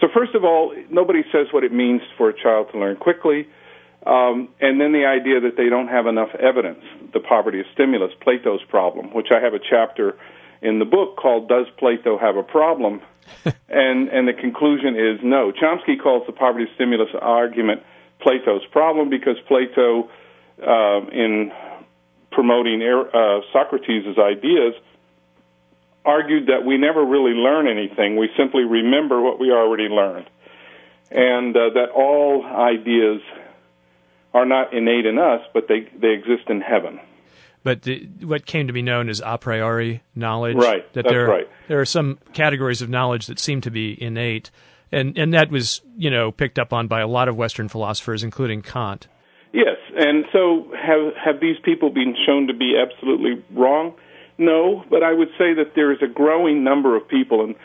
[0.01, 3.49] So first of all, nobody says what it means for a child to learn quickly.
[4.07, 8.13] Um, and then the idea that they don't have enough evidence, the poverty of stimulus,
[8.21, 10.17] Plato's problem, which I have a chapter
[10.63, 13.03] in the book called "Does Plato Have a Problem?"
[13.69, 15.53] and and the conclusion is no.
[15.53, 17.83] Chomsky calls the poverty stimulus argument
[18.21, 20.09] Plato's problem because Plato,
[20.61, 21.53] uh, in
[22.33, 24.75] promoting uh, Socrates' ideas,
[26.05, 28.17] argued that we never really learn anything.
[28.17, 30.27] We simply remember what we already learned,
[31.11, 33.21] and uh, that all ideas
[34.33, 37.01] are not innate in us, but they, they exist in heaven.
[37.67, 40.93] But the, what came to be known as a priori knowledge, right?
[40.93, 41.49] That there, right.
[41.67, 44.53] There are some categories of knowledge that seem to be innate,
[44.93, 48.23] and and that was you know picked up on by a lot of Western philosophers,
[48.23, 49.09] including Kant.
[49.53, 53.95] Yes, and so have have these people been shown to be absolutely wrong?
[54.39, 57.57] No, but I would say that there is a growing number of people, and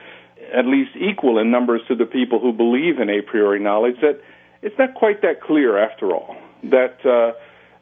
[0.51, 4.19] at least equal in numbers to the people who believe in a priori knowledge, that
[4.63, 7.33] it's not quite that clear after all that uh,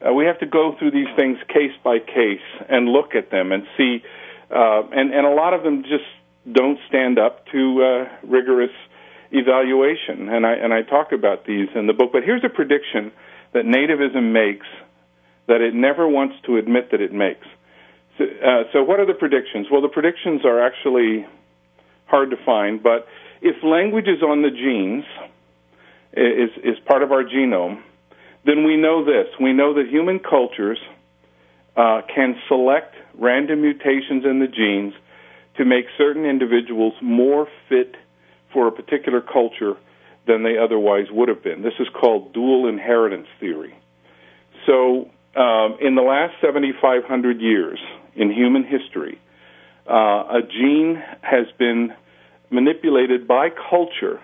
[0.05, 3.51] uh, we have to go through these things case by case and look at them
[3.51, 4.01] and see,
[4.49, 6.07] uh, and and a lot of them just
[6.51, 8.71] don't stand up to uh, rigorous
[9.31, 10.29] evaluation.
[10.29, 12.11] And I and I talk about these in the book.
[12.13, 13.11] But here's a prediction
[13.53, 14.67] that nativism makes
[15.47, 17.45] that it never wants to admit that it makes.
[18.17, 19.67] So, uh, so what are the predictions?
[19.71, 21.25] Well, the predictions are actually
[22.05, 23.07] hard to find, but
[23.41, 25.05] if language is on the genes,
[26.13, 27.81] is is part of our genome,
[28.49, 29.27] then we know this.
[29.39, 30.79] We know that human cultures
[31.77, 34.93] uh, can select random mutations in the genes
[35.57, 37.95] to make certain individuals more fit
[38.51, 39.75] for a particular culture
[40.25, 41.61] than they otherwise would have been.
[41.61, 43.75] This is called dual inheritance theory.
[44.65, 47.79] So, um, in the last 7,500 years
[48.15, 49.19] in human history,
[49.87, 51.93] uh, a gene has been
[52.49, 54.19] manipulated by culture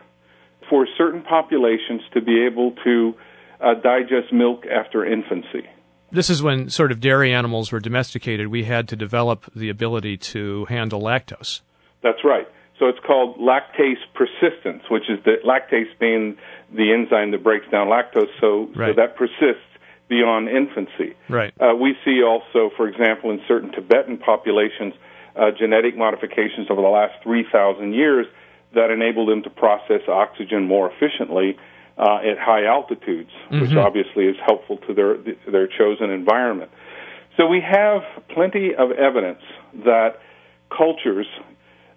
[0.67, 3.13] for certain populations to be able to
[3.61, 5.67] uh, digest milk after infancy.
[6.11, 8.47] This is when sort of dairy animals were domesticated.
[8.47, 11.61] We had to develop the ability to handle lactose.
[12.01, 12.47] That's right.
[12.79, 16.37] So it's called lactase persistence, which is the lactase being
[16.73, 18.89] the enzyme that breaks down lactose, so, right.
[18.89, 19.63] so that persists
[20.07, 21.15] beyond infancy.
[21.29, 21.53] Right.
[21.59, 24.93] Uh, we see also, for example, in certain Tibetan populations,
[25.35, 28.27] uh, genetic modifications over the last 3,000 years
[28.73, 31.57] that enable them to process oxygen more efficiently
[31.97, 33.61] uh, at high altitudes, mm-hmm.
[33.61, 35.17] which obviously is helpful to their
[35.49, 36.71] their chosen environment.
[37.37, 39.41] So we have plenty of evidence
[39.83, 40.19] that
[40.75, 41.27] cultures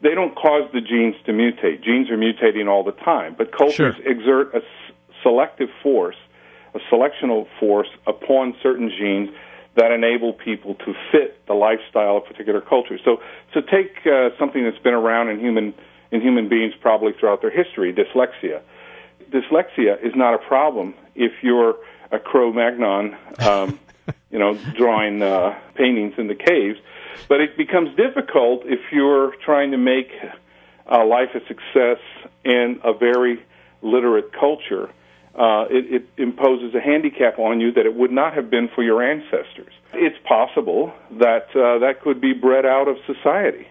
[0.00, 1.82] they don't cause the genes to mutate.
[1.82, 4.10] Genes are mutating all the time, but cultures sure.
[4.10, 6.16] exert a s- selective force,
[6.74, 9.30] a selectional force upon certain genes
[9.74, 13.00] that enable people to fit the lifestyle of particular cultures.
[13.04, 13.20] So,
[13.52, 15.74] so take uh, something that's been around in human
[16.10, 18.62] in human beings probably throughout their history, dyslexia
[19.30, 21.76] dyslexia is not a problem if you're
[22.10, 23.78] a Cro-Magnon, um,
[24.30, 26.78] you know, drawing uh, paintings in the caves.
[27.28, 30.10] But it becomes difficult if you're trying to make
[30.86, 31.98] a life a success
[32.44, 33.42] in a very
[33.82, 34.90] literate culture.
[35.34, 38.82] Uh, it, it imposes a handicap on you that it would not have been for
[38.82, 39.72] your ancestors.
[39.92, 43.68] It's possible that uh, that could be bred out of society.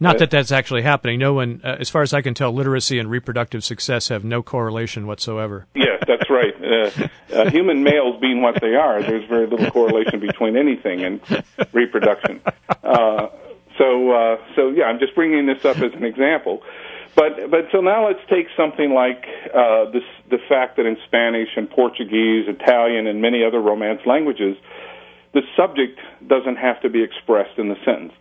[0.00, 1.18] Not that that's actually happening.
[1.18, 4.42] No one, uh, as far as I can tell, literacy and reproductive success have no
[4.42, 5.66] correlation whatsoever.
[5.74, 6.54] Yes, that's right.
[6.62, 11.20] Uh, uh, human males being what they are, there's very little correlation between anything and
[11.72, 12.40] reproduction.
[12.82, 13.28] Uh,
[13.78, 16.62] so, uh, so yeah, I'm just bringing this up as an example.
[17.14, 21.48] But but so now let's take something like uh, this, the fact that in Spanish
[21.56, 24.56] and Portuguese, Italian, and many other Romance languages,
[25.32, 28.12] the subject doesn't have to be expressed in the sentence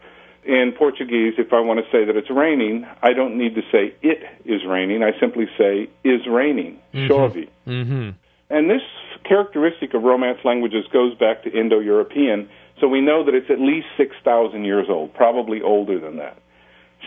[0.46, 3.96] in Portuguese, if I want to say that it's raining, I don't need to say
[4.02, 5.04] it is raining.
[5.04, 7.08] I simply say is raining, mm-hmm.
[7.08, 7.36] chove.
[7.68, 8.10] Mm-hmm.
[8.50, 8.82] And this
[9.28, 12.48] characteristic of Romance languages goes back to Indo-European,
[12.80, 16.38] so we know that it's at least 6,000 years old, probably older than that.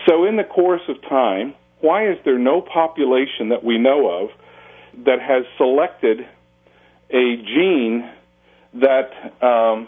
[0.07, 4.29] So in the course of time, why is there no population that we know of
[5.05, 6.27] that has selected
[7.09, 8.09] a gene
[8.73, 9.87] that um,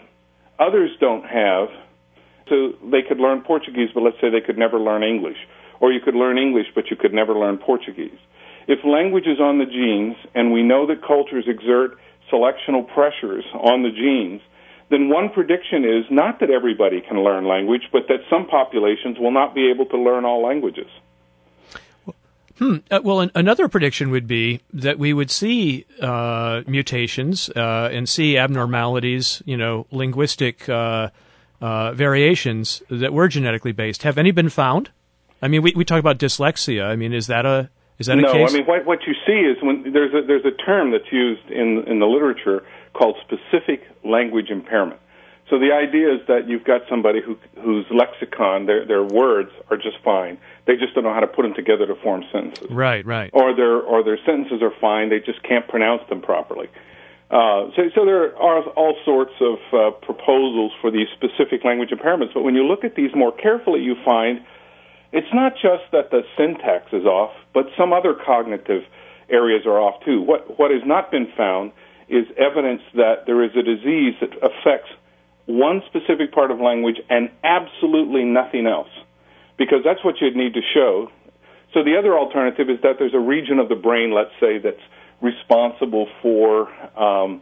[0.58, 1.68] others don't have
[2.48, 5.38] so they could learn Portuguese, but let's say they could never learn English,
[5.80, 8.18] or you could learn English, but you could never learn Portuguese.
[8.68, 11.98] If language is on the genes, and we know that cultures exert
[12.30, 14.40] selectional pressures on the genes,
[14.90, 19.30] then one prediction is not that everybody can learn language, but that some populations will
[19.30, 20.88] not be able to learn all languages.
[22.58, 22.76] Hmm.
[22.90, 28.08] Uh, well, an- another prediction would be that we would see uh, mutations uh, and
[28.08, 30.68] see abnormalities, you know, linguistic
[31.62, 34.02] uh, variations that were genetically based.
[34.02, 34.90] Have any been found?
[35.40, 36.84] I mean, we, we talk about dyslexia.
[36.84, 38.50] I mean, is that a is that no, a case?
[38.52, 41.48] I mean, what, what you see is when there's a, there's a term that's used
[41.50, 45.00] in, in the literature called specific language impairment.
[45.48, 49.76] So the idea is that you've got somebody who, whose lexicon, their, their words are
[49.76, 50.38] just fine.
[50.66, 52.70] They just don't know how to put them together to form sentences.
[52.70, 53.30] Right, right.
[53.34, 56.68] Or their, or their sentences are fine, they just can't pronounce them properly.
[57.32, 62.34] Uh, so, so there are all sorts of uh, proposals for these specific language impairments,
[62.34, 64.44] but when you look at these more carefully, you find
[65.12, 68.82] it's not just that the syntax is off, but some other cognitive
[69.30, 70.20] areas are off too.
[70.20, 71.72] What what has not been found
[72.08, 74.90] is evidence that there is a disease that affects
[75.46, 78.92] one specific part of language and absolutely nothing else,
[79.56, 81.10] because that's what you'd need to show.
[81.72, 84.84] So the other alternative is that there's a region of the brain, let's say, that's
[85.22, 86.68] responsible for
[87.00, 87.40] um,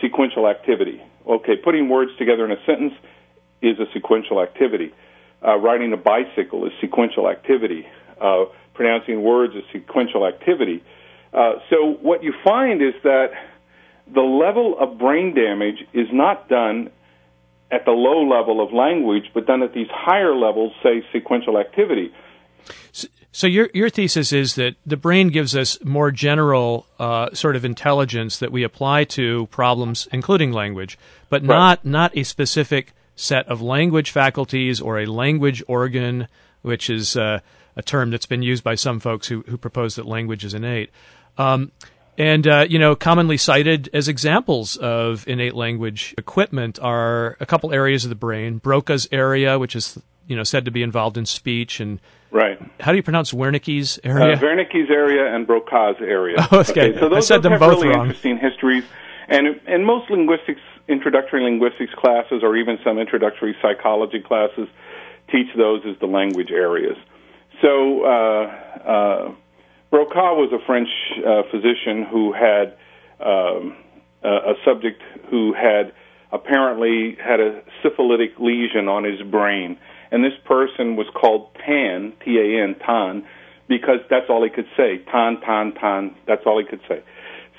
[0.00, 1.02] sequential activity.
[1.26, 2.94] Okay, putting words together in a sentence
[3.60, 4.92] is a sequential activity
[5.44, 7.86] uh, riding a bicycle is sequential activity.
[8.20, 10.82] Uh, pronouncing words is sequential activity.
[11.32, 13.30] Uh, so what you find is that
[14.12, 16.90] the level of brain damage is not done
[17.70, 22.12] at the low level of language, but done at these higher levels, say sequential activity.
[23.32, 27.64] So your your thesis is that the brain gives us more general uh, sort of
[27.64, 31.48] intelligence that we apply to problems, including language, but Right.
[31.48, 36.28] not not a specific set of language faculties or a language organ,
[36.62, 37.40] which is uh,
[37.76, 40.90] a term that's been used by some folks who who propose that language is innate.
[41.36, 41.70] Um,
[42.16, 47.72] and uh, you know, commonly cited as examples of innate language equipment are a couple
[47.72, 51.26] areas of the brain: Broca's area, which is you know said to be involved in
[51.26, 52.58] speech, and Right.
[52.80, 54.36] how do you pronounce Wernicke's Uh, area?
[54.36, 56.36] Wernicke's area and Broca's area.
[56.52, 56.92] Okay.
[56.98, 58.06] So I those, said those them have both really wrong.
[58.06, 58.84] interesting histories,
[59.28, 64.68] and and most linguistics, introductory linguistics classes, or even some introductory psychology classes,
[65.32, 66.96] teach those as the language areas.
[67.62, 68.46] So uh,
[68.86, 69.32] uh,
[69.90, 70.88] Broca was a French
[71.26, 72.74] uh, physician who had
[73.20, 73.76] um,
[74.22, 75.92] a, a subject who had
[76.30, 79.78] apparently had a syphilitic lesion on his brain,
[80.10, 83.26] and this person was called Tan, T-A-N, Tan,
[83.68, 84.98] because that's all he could say.
[85.10, 86.14] Tan, tan, tan.
[86.26, 87.02] That's all he could say.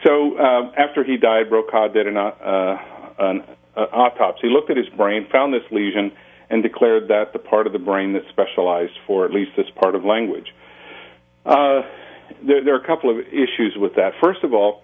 [0.06, 2.78] So uh, after he died, Broca did an, uh,
[3.20, 3.44] an
[3.76, 6.12] uh, autopsy, looked at his brain, found this lesion,
[6.50, 9.94] and declared that the part of the brain that specialized for at least this part
[9.94, 10.48] of language.
[11.46, 11.82] Uh,
[12.46, 14.14] there, there are a couple of issues with that.
[14.22, 14.84] First of all,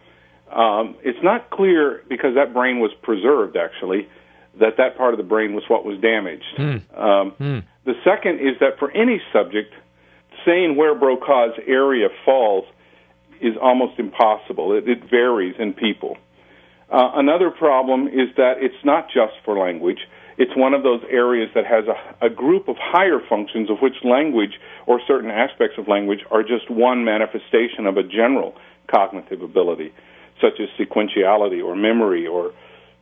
[0.51, 4.07] um, it's not clear because that brain was preserved actually
[4.59, 6.45] that that part of the brain was what was damaged.
[6.95, 7.33] Um,
[7.85, 9.73] The second is that for any subject,
[10.45, 12.65] saying where Broca's area falls
[13.41, 14.73] is almost impossible.
[14.73, 16.17] It, it varies in people.
[16.89, 19.99] Uh, another problem is that it's not just for language.
[20.37, 23.95] It's one of those areas that has a, a group of higher functions of which
[24.03, 28.53] language or certain aspects of language are just one manifestation of a general
[28.93, 29.93] cognitive ability,
[30.41, 32.51] such as sequentiality or memory or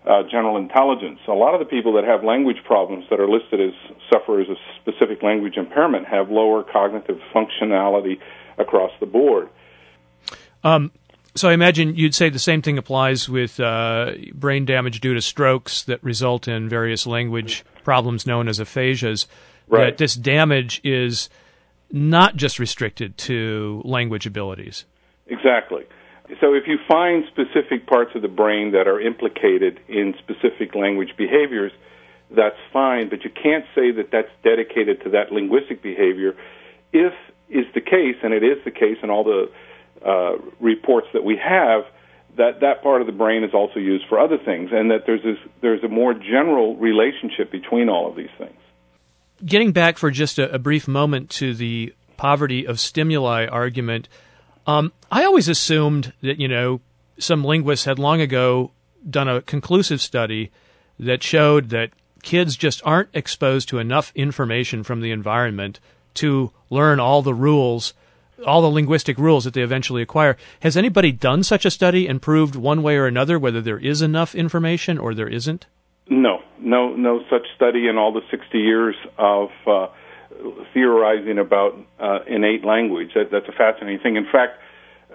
[0.06, 1.20] uh, general intelligence.
[1.28, 3.74] A lot of the people that have language problems that are listed as
[4.12, 8.20] sufferers of specific language impairment have lower cognitive functionality
[8.58, 9.50] across the board.
[11.36, 15.22] So I imagine you'd say the same thing applies with uh, brain damage due to
[15.22, 19.26] strokes that result in various language problems known as aphasias.
[19.68, 19.86] Right.
[19.86, 21.30] That this damage is
[21.92, 24.86] not just restricted to language abilities.
[25.28, 25.86] Exactly.
[26.40, 31.14] So if you find specific parts of the brain that are implicated in specific language
[31.18, 31.72] behaviors,
[32.36, 36.36] that's fine, but you can't say that that's dedicated to that linguistic behavior
[36.94, 37.14] if
[37.50, 39.52] is the case, and it is the case in all the
[40.06, 41.84] uh, reports that we have,
[42.38, 45.22] that that part of the brain is also used for other things, and that there's
[45.24, 48.56] this, there's a more general relationship between all of these things.
[49.46, 54.08] Getting back for just a, a brief moment to the poverty of stimuli argument,
[54.68, 56.82] um, I always assumed that you know
[57.18, 58.72] some linguists had long ago
[59.10, 60.52] done a conclusive study
[61.00, 61.92] that showed that
[62.22, 65.80] kids just aren't exposed to enough information from the environment
[66.16, 67.94] to learn all the rules,
[68.46, 70.38] all the linguistic rules that they eventually acquire.
[70.62, 74.02] Has anybody done such a study and proved one way or another whether there is
[74.02, 75.66] enough information or there isn't?
[76.10, 79.88] No, no, no such study in all the 60 years of uh,
[80.74, 83.10] theorizing about uh, innate language.
[83.16, 84.16] That, that's a fascinating thing.
[84.16, 84.60] In fact,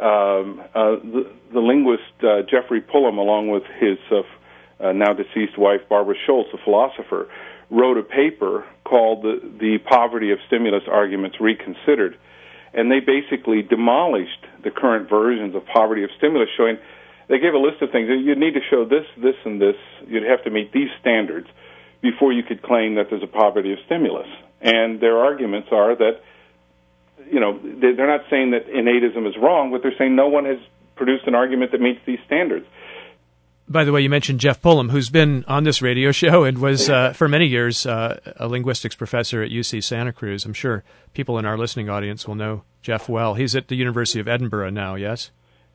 [0.01, 5.81] um, uh, the, the linguist uh, Jeffrey Pullum, along with his uh, now deceased wife
[5.89, 7.29] Barbara Scholz, a philosopher,
[7.71, 12.17] wrote a paper called the, the Poverty of Stimulus Arguments Reconsidered.
[12.73, 16.79] And they basically demolished the current versions of poverty of stimulus, showing
[17.29, 18.09] they gave a list of things.
[18.09, 19.77] You'd need to show this, this, and this.
[20.07, 21.49] You'd have to meet these standards
[22.01, 24.29] before you could claim that there's a poverty of stimulus.
[24.61, 26.21] And their arguments are that,
[27.31, 30.59] you know, they're not saying that innatism is wrong, but they're saying no one has
[30.97, 32.67] produced an argument that meets these standards.
[33.71, 36.89] By the way, you mentioned Jeff Pullum, who's been on this radio show and was
[36.89, 40.47] uh, for many years uh, a linguistics professor at UC Santa Cruz.
[40.47, 43.35] I'm sure people in our listening audience will know Jeff well.
[43.35, 45.31] He's at the University of Edinburgh now, yes?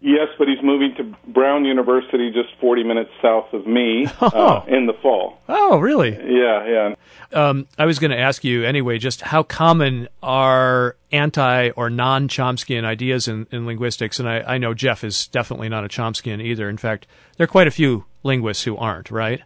[0.05, 4.27] Yes, but he's moving to Brown University, just 40 minutes south of me, oh.
[4.33, 5.39] uh, in the fall.
[5.47, 6.11] Oh, really?
[6.11, 6.95] Yeah, yeah.
[7.31, 12.27] Um, I was going to ask you anyway, just how common are anti or non
[12.27, 14.19] Chomskyan ideas in, in linguistics?
[14.19, 16.67] And I, I know Jeff is definitely not a Chomskyan either.
[16.67, 19.39] In fact, there are quite a few linguists who aren't, right?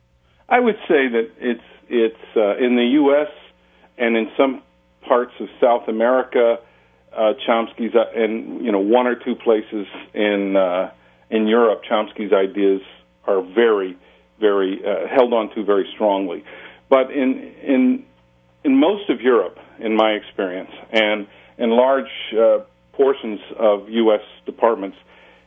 [0.50, 3.30] I would say that it's it's uh, in the U.S.
[4.00, 4.64] and in some
[5.08, 6.58] parts of South America
[7.18, 10.92] uh, Chomsky's uh, and you know one or two places in uh,
[11.30, 12.82] in Europe, Chomsky's ideas
[13.26, 13.98] are very,
[14.40, 16.44] very uh, held on to very strongly.
[16.90, 18.06] But in in
[18.64, 22.60] in most of Europe, in my experience, and in large uh,
[22.94, 24.22] portions of U.S.
[24.46, 24.98] departments,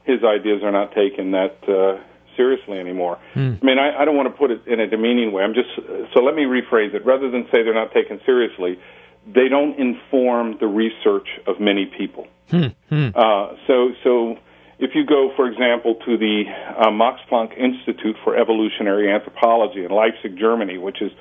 [0.04, 2.02] his ideas are not taken that uh,
[2.36, 3.18] seriously anymore.
[3.34, 3.58] Mm.
[3.62, 5.42] I mean, I, I don't want to put it in a demeaning way.
[5.42, 5.70] I'm just
[6.14, 7.06] so let me rephrase it.
[7.06, 8.78] Rather than say they're not taken seriously,
[9.26, 12.26] they don't inform the research of many people.
[12.50, 13.08] Hmm, hmm.
[13.14, 14.38] Uh, so, so
[14.78, 16.44] if you go, for example, to the
[16.78, 21.12] uh, Max Planck Institute for Evolutionary Anthropology in Leipzig, Germany, which is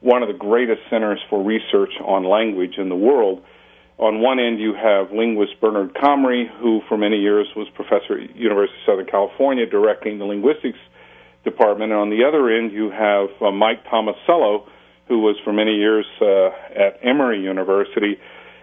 [0.00, 3.42] one of the greatest centers for research on language in the world.
[3.98, 8.34] On one end, you have linguist Bernard Comrie, who for many years was professor at
[8.34, 10.78] University of Southern California, directing the linguistics
[11.44, 11.92] department.
[11.92, 14.66] And on the other end, you have uh, Mike Tomasello,
[15.08, 18.18] who was for many years uh, at Emory University,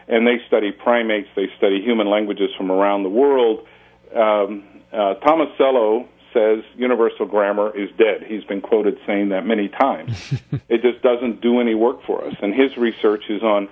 [0.08, 1.30] and they study primates.
[1.36, 3.68] They study human languages from around the world.
[4.16, 8.24] Um, uh, Tomasello says universal grammar is dead.
[8.26, 10.34] He's been quoted saying that many times.
[10.70, 12.36] it just doesn't do any work for us.
[12.42, 13.70] And his research is on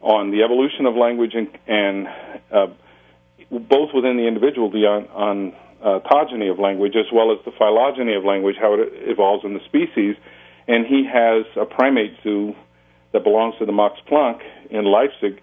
[0.00, 2.06] on the evolution of language and, and
[2.52, 2.66] uh,
[3.50, 8.14] both within the individual, the on, on uh, of language, as well as the phylogeny
[8.14, 10.16] of language, how it evolves in the species
[10.68, 12.54] and he has a primate zoo
[13.12, 14.40] that belongs to the Max Planck
[14.70, 15.40] in Leipzig,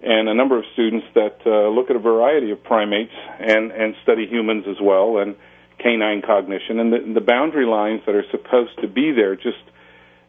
[0.00, 3.94] and a number of students that uh, look at a variety of primates and and
[4.02, 5.36] study humans as well and
[5.78, 9.58] canine cognition and the, the boundary lines that are supposed to be there just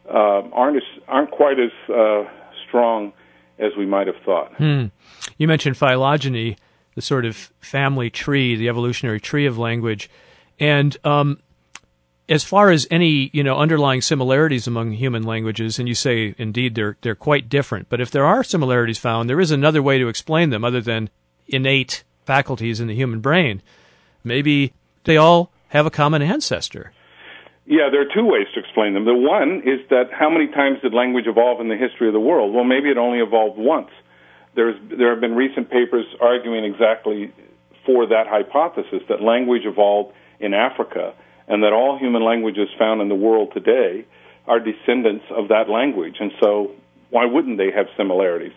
[0.09, 2.23] uh, aren't as, aren't quite as uh,
[2.67, 3.13] strong
[3.57, 4.53] as we might have thought.
[4.55, 4.87] Hmm.
[5.37, 6.57] You mentioned phylogeny,
[6.95, 10.09] the sort of family tree, the evolutionary tree of language,
[10.59, 11.39] and um,
[12.27, 16.75] as far as any you know underlying similarities among human languages, and you say indeed
[16.75, 20.07] they're they're quite different, but if there are similarities found, there is another way to
[20.07, 21.09] explain them other than
[21.47, 23.61] innate faculties in the human brain.
[24.23, 24.73] Maybe
[25.03, 26.91] they all have a common ancestor.
[27.67, 29.05] Yeah, there are two ways to explain them.
[29.05, 32.19] The one is that how many times did language evolve in the history of the
[32.19, 32.53] world?
[32.53, 33.89] Well, maybe it only evolved once.
[34.55, 37.33] There's there have been recent papers arguing exactly
[37.85, 41.13] for that hypothesis that language evolved in Africa
[41.47, 44.05] and that all human languages found in the world today
[44.47, 46.17] are descendants of that language.
[46.19, 46.71] And so,
[47.09, 48.53] why wouldn't they have similarities?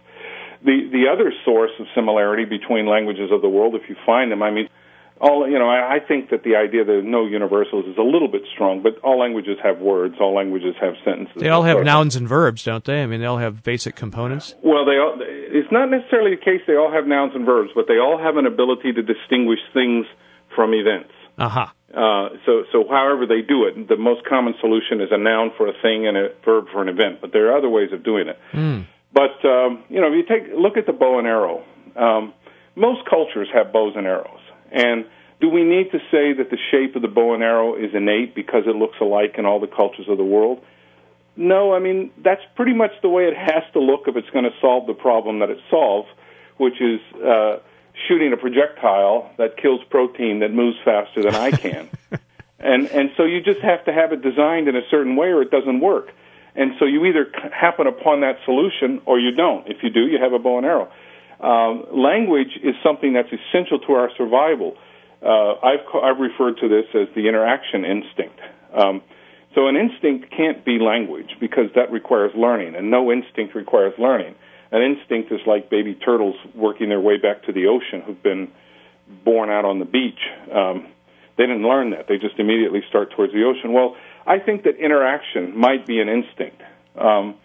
[0.64, 4.42] The the other source of similarity between languages of the world, if you find them,
[4.42, 4.68] I mean,
[5.20, 8.28] all you know, I, I think that the idea that no universals is a little
[8.28, 11.34] bit strong, but all languages have words, all languages have sentences.
[11.36, 13.02] They all have nouns and verbs, don't they?
[13.02, 14.54] I mean, they all have basic components.
[14.62, 15.18] Well, they all.
[15.20, 18.36] It's not necessarily the case they all have nouns and verbs, but they all have
[18.36, 20.06] an ability to distinguish things
[20.54, 21.12] from events.
[21.38, 21.66] Uh-huh.
[21.94, 25.68] Uh, so, so however they do it, the most common solution is a noun for
[25.68, 27.20] a thing and a verb for an event.
[27.20, 28.38] But there are other ways of doing it.
[28.52, 28.86] Mm.
[29.12, 31.64] But um, you know, if you take look at the bow and arrow,
[31.96, 32.34] um,
[32.76, 34.40] most cultures have bows and arrows.
[34.70, 35.06] And
[35.40, 38.34] do we need to say that the shape of the bow and arrow is innate
[38.34, 40.60] because it looks alike in all the cultures of the world?
[41.36, 44.44] No, I mean that's pretty much the way it has to look if it's going
[44.44, 46.08] to solve the problem that it solves,
[46.58, 47.58] which is uh,
[48.06, 51.88] shooting a projectile that kills protein that moves faster than I can.
[52.58, 55.42] and and so you just have to have it designed in a certain way or
[55.42, 56.10] it doesn't work.
[56.54, 59.68] And so you either happen upon that solution or you don't.
[59.68, 60.90] If you do, you have a bow and arrow.
[61.40, 64.76] Um, language is something that's essential to our survival.
[65.22, 68.40] Uh, I've I've referred to this as the interaction instinct.
[68.74, 69.02] Um,
[69.54, 74.34] so an instinct can't be language because that requires learning, and no instinct requires learning
[74.70, 78.48] an instinct is like baby turtles working their way back to the ocean who've been
[79.24, 80.20] born out on the beach.
[80.52, 80.88] Um,
[81.36, 82.06] they didn't learn that.
[82.08, 83.72] They just immediately start towards the ocean.
[83.72, 83.96] Well,
[84.26, 86.60] I think that interaction might be an instinct,
[87.00, 87.36] um,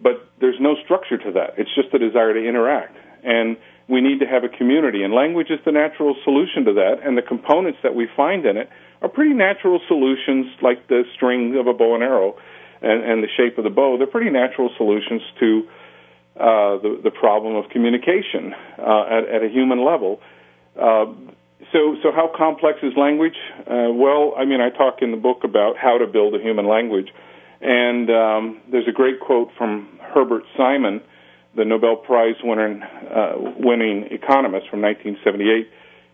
[0.00, 1.54] but there's no structure to that.
[1.58, 2.96] It's just a desire to interact.
[3.22, 3.56] And
[3.88, 7.18] we need to have a community, and language is the natural solution to that, and
[7.18, 8.70] the components that we find in it
[9.02, 12.36] are pretty natural solutions, like the string of a bow and arrow
[12.80, 13.98] and, and the shape of the bow.
[13.98, 15.68] They're pretty natural solutions to
[16.36, 20.20] uh, the, the problem of communication uh, at, at a human level.
[20.74, 21.06] Uh,
[21.72, 23.36] so, so how complex is language?
[23.60, 26.68] Uh, well, I mean, I talk in the book about how to build a human
[26.68, 27.08] language,
[27.60, 31.00] and um, there's a great quote from Herbert Simon,
[31.56, 35.68] the Nobel Prize winner, uh, winning economist from 1978.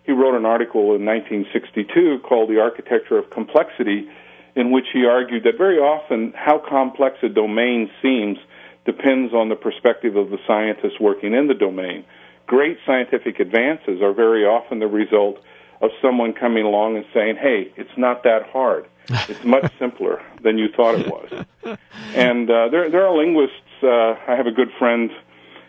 [0.04, 4.08] He wrote an article in 1962 called "The Architecture of Complexity,"
[4.54, 8.38] in which he argued that very often how complex a domain seems
[8.84, 12.04] depends on the perspective of the scientists working in the domain.
[12.46, 15.38] Great scientific advances are very often the result
[15.80, 18.86] of someone coming along and saying, hey, it's not that hard.
[19.28, 21.46] It's much simpler than you thought it was.
[22.14, 23.54] And uh, there, there are linguists.
[23.82, 25.10] Uh, I have a good friend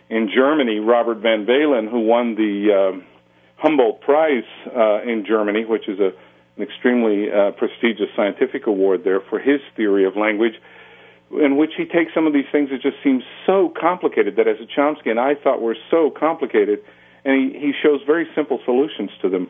[0.10, 3.02] in Germany, Robert van Valin, who won the uh,
[3.58, 4.44] Humboldt Prize
[4.76, 6.12] uh, in Germany, which is a,
[6.58, 10.56] an extremely uh, prestigious scientific award there for his theory of language
[11.40, 14.58] in which he takes some of these things that just seem so complicated that as
[14.60, 16.80] a Chomskyan I thought were so complicated,
[17.24, 19.50] and he, he shows very simple solutions to them,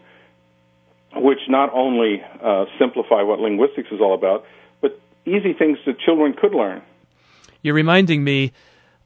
[1.15, 4.45] which not only uh, simplify what linguistics is all about,
[4.81, 6.81] but easy things that children could learn.
[7.61, 8.53] You're reminding me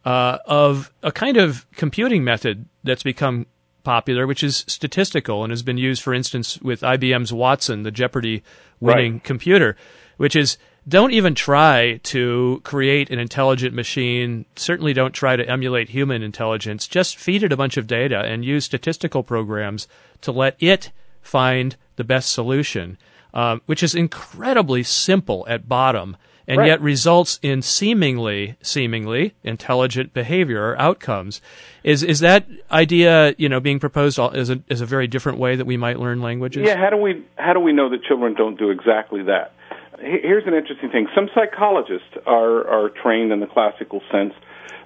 [0.03, 3.47] uh, of a kind of computing method that's become
[3.83, 8.43] popular, which is statistical and has been used, for instance, with IBM's Watson, the Jeopardy
[8.79, 9.23] winning right.
[9.23, 9.75] computer,
[10.17, 10.57] which is
[10.87, 14.45] don't even try to create an intelligent machine.
[14.55, 16.87] Certainly don't try to emulate human intelligence.
[16.87, 19.87] Just feed it a bunch of data and use statistical programs
[20.21, 22.97] to let it find the best solution,
[23.33, 26.17] um, which is incredibly simple at bottom
[26.47, 26.67] and right.
[26.67, 31.41] yet results in seemingly seemingly intelligent behavior or outcomes.
[31.83, 35.55] Is is that idea you know being proposed as a as a very different way
[35.55, 36.67] that we might learn languages?
[36.67, 36.77] Yeah.
[36.77, 39.53] How do we how do we know that children don't do exactly that?
[39.99, 41.07] Here's an interesting thing.
[41.15, 44.33] Some psychologists are, are trained in the classical sense,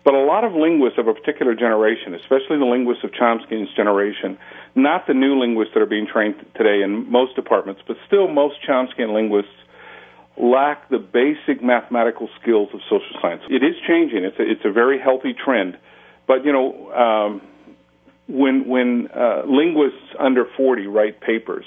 [0.03, 4.37] but a lot of linguists of a particular generation, especially the linguists of Chomsky's generation,
[4.75, 8.55] not the new linguists that are being trained today in most departments, but still most
[8.67, 9.51] Chomskyan linguists
[10.37, 13.43] lack the basic mathematical skills of social science.
[13.49, 14.23] It is changing.
[14.23, 15.77] It's a, it's a very healthy trend.
[16.27, 17.41] But, you know, um,
[18.27, 21.65] when, when uh, linguists under 40 write papers,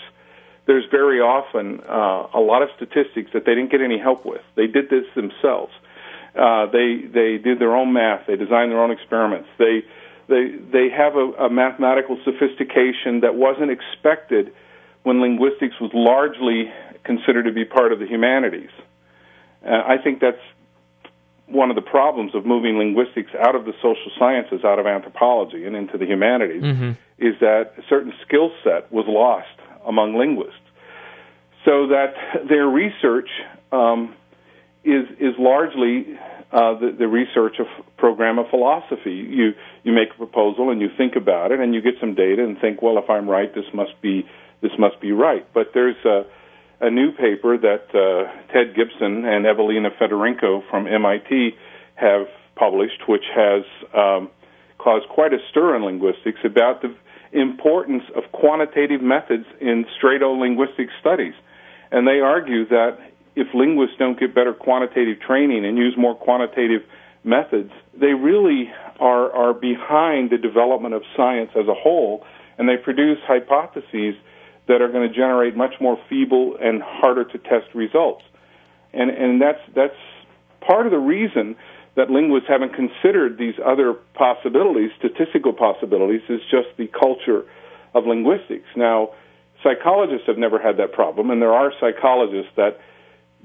[0.66, 4.42] there's very often uh, a lot of statistics that they didn't get any help with.
[4.54, 5.72] They did this themselves.
[6.34, 8.26] Uh, they they did their own math.
[8.26, 9.48] They designed their own experiments.
[9.58, 9.84] They
[10.28, 14.52] they they have a, a mathematical sophistication that wasn't expected
[15.02, 16.72] when linguistics was largely
[17.04, 18.70] considered to be part of the humanities.
[19.66, 20.40] Uh, I think that's
[21.46, 25.66] one of the problems of moving linguistics out of the social sciences, out of anthropology,
[25.66, 26.92] and into the humanities, mm-hmm.
[27.18, 29.48] is that a certain skill set was lost
[29.86, 30.54] among linguists,
[31.64, 32.14] so that
[32.48, 33.28] their research
[33.70, 34.14] um,
[34.84, 36.18] is is largely
[36.52, 37.66] uh, the, the research of
[37.96, 39.14] program of philosophy.
[39.14, 39.52] You
[39.84, 42.58] you make a proposal and you think about it and you get some data and
[42.60, 44.26] think, well, if I'm right, this must be
[44.60, 45.46] this must be right.
[45.54, 46.24] But there's a
[46.82, 51.54] a new paper that uh, Ted Gibson and Evelina Fedorenko from MIT
[51.94, 52.26] have
[52.56, 53.62] published, which has
[53.94, 54.30] um,
[54.78, 56.94] caused quite a stir in linguistics about the
[57.32, 61.34] importance of quantitative methods in straight old linguistic studies.
[61.90, 62.98] And they argue that
[63.34, 66.82] if linguists don't get better quantitative training and use more quantitative
[67.24, 68.70] methods, they really
[69.00, 72.24] are, are behind the development of science as a whole,
[72.58, 74.14] and they produce hypotheses
[74.68, 78.22] that are going to generate much more feeble and harder to test results.
[78.92, 79.96] And, and that's, that's
[80.60, 81.56] part of the reason
[81.94, 87.44] that linguists haven't considered these other possibilities, statistical possibilities, is just the culture
[87.94, 88.66] of linguistics.
[88.76, 89.10] Now,
[89.62, 92.80] psychologists have never had that problem, and there are psychologists that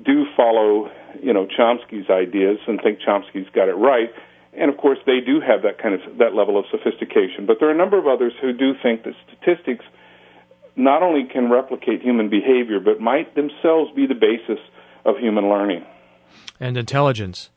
[0.04, 0.90] do follow,
[1.22, 4.10] you know, Chomsky's ideas and think Chomsky's got it right.
[4.54, 7.46] And of course, they do have that kind of that level of sophistication.
[7.46, 9.86] But there are a number of others who do think that statistics
[10.76, 14.64] not only can replicate human behavior, but might themselves be the basis
[15.04, 15.84] of human learning
[16.60, 17.50] and intelligence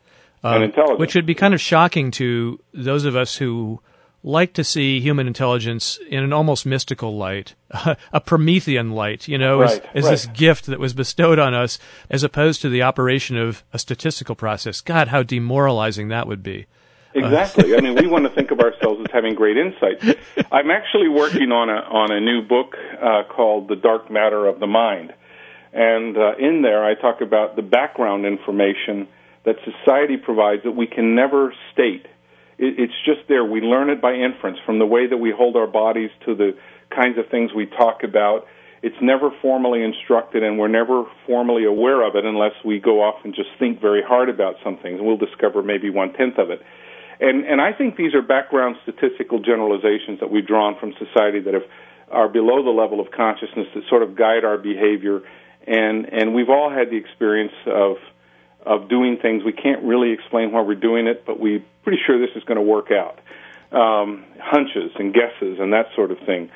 [0.43, 0.99] um, intelligence.
[0.99, 3.81] Which would be kind of shocking to those of us who
[4.23, 7.55] like to see human intelligence in an almost mystical light,
[8.13, 10.11] a Promethean light, you know, right, as, as right.
[10.11, 11.79] this gift that was bestowed on us,
[12.11, 14.81] as opposed to the operation of a statistical process.
[14.81, 16.67] God, how demoralizing that would be.
[17.15, 17.75] Exactly.
[17.75, 20.19] I mean, we want to think of ourselves as having great insight.
[20.53, 24.61] I'm actually working on a on a new book uh, called "The Dark Matter of
[24.61, 25.13] the Mind,"
[25.73, 29.09] and uh, in there I talk about the background information
[29.45, 32.07] that society provides that we can never state.
[32.59, 33.45] It, it's just there.
[33.45, 36.57] We learn it by inference from the way that we hold our bodies to the
[36.95, 38.47] kinds of things we talk about.
[38.83, 43.17] It's never formally instructed, and we're never formally aware of it unless we go off
[43.25, 44.99] and just think very hard about some things.
[44.99, 46.63] And we'll discover maybe one tenth of it.
[47.21, 51.53] And and I think these are background statistical generalizations that we've drawn from society that
[51.53, 51.65] have,
[52.11, 55.21] are below the level of consciousness that sort of guide our behavior.
[55.67, 57.97] And and we've all had the experience of
[58.67, 62.19] of doing things we can't really explain why we're doing it, but we're pretty sure
[62.19, 63.19] this is going to work out.
[63.73, 66.51] Um, hunches and guesses and that sort of thing.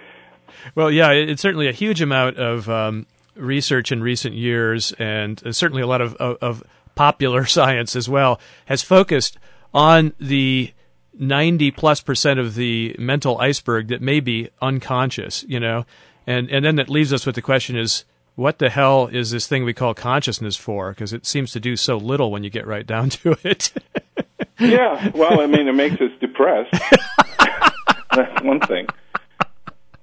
[0.74, 5.82] Well, yeah, it's certainly a huge amount of um, research in recent years, and certainly
[5.82, 6.62] a lot of, of, of
[6.94, 9.38] popular science as well has focused
[9.72, 10.72] on the
[11.18, 15.84] 90 plus percent of the mental iceberg that may be unconscious, you know,
[16.26, 18.04] and and then that leaves us with the question is
[18.36, 20.90] what the hell is this thing we call consciousness for?
[20.90, 23.72] Because it seems to do so little when you get right down to it.
[24.58, 26.72] yeah, well, I mean, it makes us depressed.
[28.14, 28.86] That's one thing.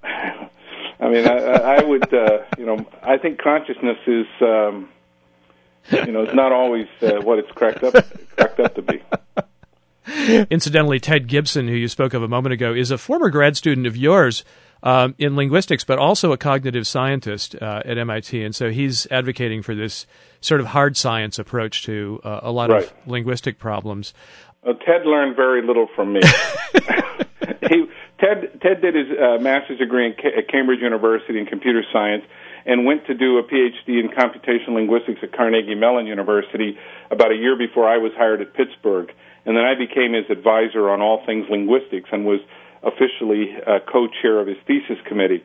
[0.03, 4.89] I mean, I, I would, uh, you know, I think consciousness is, um,
[5.91, 7.93] you know, it's not always uh, what it's cracked up
[8.35, 9.01] cracked up to be.
[10.49, 13.87] Incidentally, Ted Gibson, who you spoke of a moment ago, is a former grad student
[13.87, 14.43] of yours
[14.83, 18.43] um, in linguistics, but also a cognitive scientist uh, at MIT.
[18.43, 20.05] And so he's advocating for this
[20.41, 22.83] sort of hard science approach to uh, a lot right.
[22.83, 24.13] of linguistic problems.
[24.63, 26.21] Well, Ted learned very little from me.
[27.69, 27.85] he,
[28.19, 32.23] Ted, Ted did his uh, master's degree in at Cambridge University in computer science
[32.65, 36.77] and went to do a PhD in computational linguistics at Carnegie Mellon University
[37.09, 39.11] about a year before I was hired at Pittsburgh.
[39.45, 42.39] And then I became his advisor on all things linguistics and was
[42.83, 45.43] officially uh, co-chair of his thesis committee.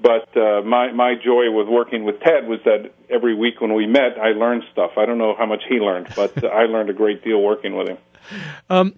[0.00, 3.86] But uh, my my joy with working with Ted was that every week when we
[3.86, 4.92] met, I learned stuff.
[4.96, 7.88] I don't know how much he learned, but I learned a great deal working with
[7.88, 7.98] him.
[8.68, 8.94] Um,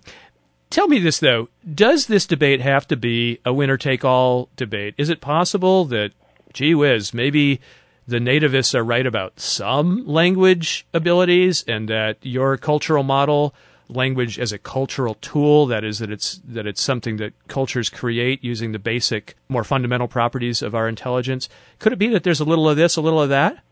[0.70, 4.94] tell me this though: Does this debate have to be a winner-take-all debate?
[4.96, 6.12] Is it possible that,
[6.54, 7.60] gee whiz, maybe
[8.08, 13.54] the nativists are right about some language abilities, and that your cultural model
[13.88, 18.42] language as a cultural tool that is that it's that it's something that cultures create
[18.42, 22.44] using the basic more fundamental properties of our intelligence could it be that there's a
[22.44, 23.62] little of this a little of that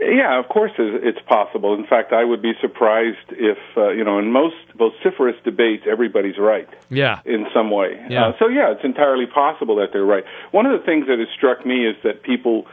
[0.00, 1.74] yeah, of course it's possible.
[1.74, 6.38] In fact, I would be surprised if uh, you know in most vociferous debates everybody's
[6.38, 6.68] right.
[6.88, 7.20] Yeah.
[7.24, 8.00] In some way.
[8.08, 8.28] Yeah.
[8.28, 10.24] Uh, so yeah, it's entirely possible that they're right.
[10.52, 12.66] One of the things that has struck me is that people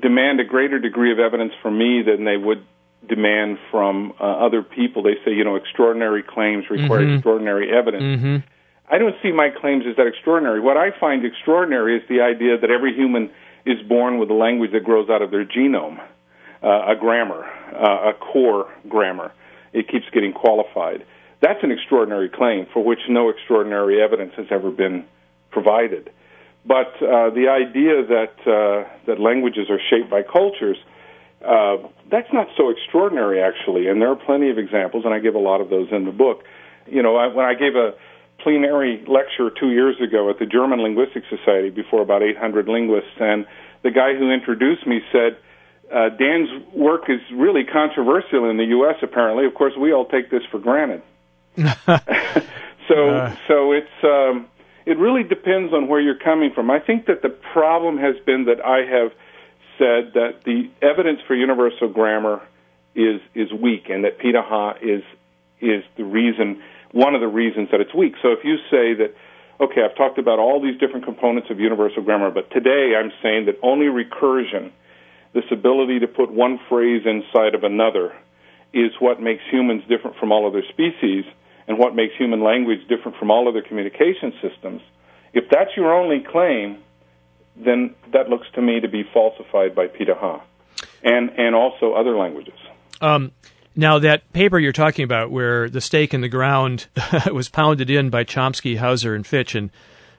[0.00, 2.64] demand a greater degree of evidence from me than they would
[3.08, 5.02] demand from uh, other people.
[5.02, 7.14] They say, you know, extraordinary claims require mm-hmm.
[7.14, 8.02] extraordinary evidence.
[8.02, 8.36] Mm-hmm.
[8.92, 10.60] I don't see my claims as that extraordinary.
[10.60, 13.30] What I find extraordinary is the idea that every human
[13.64, 15.98] is born with a language that grows out of their genome,
[16.62, 17.44] uh, a grammar,
[17.74, 19.32] uh, a core grammar.
[19.72, 21.06] It keeps getting qualified.
[21.40, 25.04] That's an extraordinary claim for which no extraordinary evidence has ever been
[25.50, 26.10] provided.
[26.64, 30.76] But uh, the idea that uh, that languages are shaped by cultures
[31.44, 35.34] uh, that's not so extraordinary, actually, and there are plenty of examples, and I give
[35.34, 36.44] a lot of those in the book.
[36.86, 37.94] You know, I, when I gave a
[38.42, 43.46] plenary lecture two years ago at the German Linguistic Society before about 800 linguists, and
[43.82, 45.36] the guy who introduced me said,
[45.92, 48.96] uh, Dan's work is really controversial in the U.S.
[49.02, 51.02] Apparently, of course, we all take this for granted.
[51.56, 53.36] so, uh.
[53.46, 54.46] so it's um,
[54.86, 56.70] it really depends on where you're coming from.
[56.70, 59.12] I think that the problem has been that I have
[59.78, 62.42] said that the evidence for universal grammar
[62.94, 65.02] is is weak, and that Pirahã is
[65.60, 66.60] is the reason,
[66.92, 68.14] one of the reasons that it's weak.
[68.20, 69.14] So if you say that,
[69.60, 73.46] okay, I've talked about all these different components of universal grammar, but today I'm saying
[73.46, 74.72] that only recursion,
[75.32, 78.12] this ability to put one phrase inside of another,
[78.74, 81.24] is what makes humans different from all other species,
[81.68, 84.82] and what makes human language different from all other communication systems.
[85.32, 86.82] If that's your only claim,
[87.56, 90.40] then that looks to me to be falsified by Pirahã
[91.02, 92.58] and, and also other languages.
[93.00, 93.32] Um,
[93.74, 96.86] now, that paper you're talking about, where the stake in the ground
[97.32, 99.70] was pounded in by Chomsky, Hauser, and Fitch, and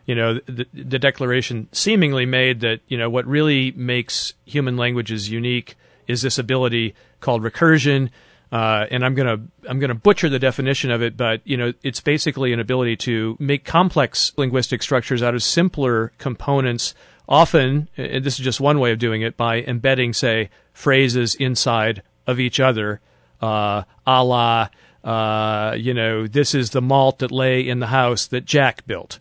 [0.05, 5.29] you know the, the declaration seemingly made that you know what really makes human languages
[5.29, 5.75] unique
[6.07, 8.09] is this ability called recursion.
[8.51, 12.01] Uh, and I'm gonna I'm gonna butcher the definition of it, but you know it's
[12.01, 16.93] basically an ability to make complex linguistic structures out of simpler components
[17.27, 22.01] often, and this is just one way of doing it, by embedding, say, phrases inside
[22.27, 23.01] of each other,
[23.41, 24.69] uh, a la
[25.03, 29.19] uh, you know, this is the malt that lay in the house that Jack built.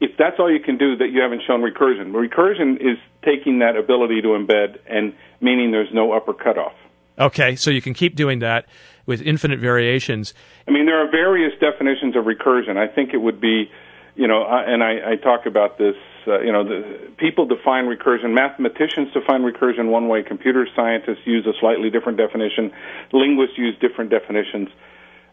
[0.00, 2.12] If that's all you can do, that you haven't shown recursion.
[2.12, 6.72] Recursion is taking that ability to embed and meaning there's no upper cutoff.
[7.18, 8.66] Okay, so you can keep doing that
[9.06, 10.34] with infinite variations.
[10.66, 12.76] I mean, there are various definitions of recursion.
[12.76, 13.70] I think it would be,
[14.16, 15.94] you know, and I, I talk about this.
[16.26, 18.34] Uh, you know, the, people define recursion.
[18.34, 20.22] Mathematicians define recursion one way.
[20.22, 22.72] Computer scientists use a slightly different definition.
[23.12, 24.68] Linguists use different definitions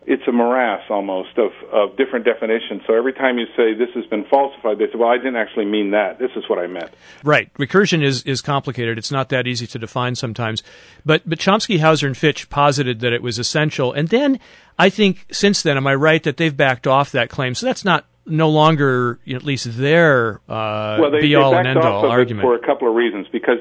[0.09, 2.81] it's a morass almost of, of different definitions.
[2.87, 5.65] So every time you say this has been falsified, they say, well, I didn't actually
[5.65, 6.17] mean that.
[6.17, 6.91] This is what I meant.
[7.23, 7.53] Right.
[7.55, 8.97] Recursion is, is complicated.
[8.97, 10.63] It's not that easy to define sometimes.
[11.05, 13.93] But, but Chomsky, Hauser, and Fitch posited that it was essential.
[13.93, 14.39] And then
[14.79, 17.53] I think since then, am I right that they've backed off that claim?
[17.53, 21.79] So that's not no longer at least their uh, well, they, be all and end
[21.79, 22.45] all argument.
[22.45, 23.27] For a couple of reasons.
[23.31, 23.59] Because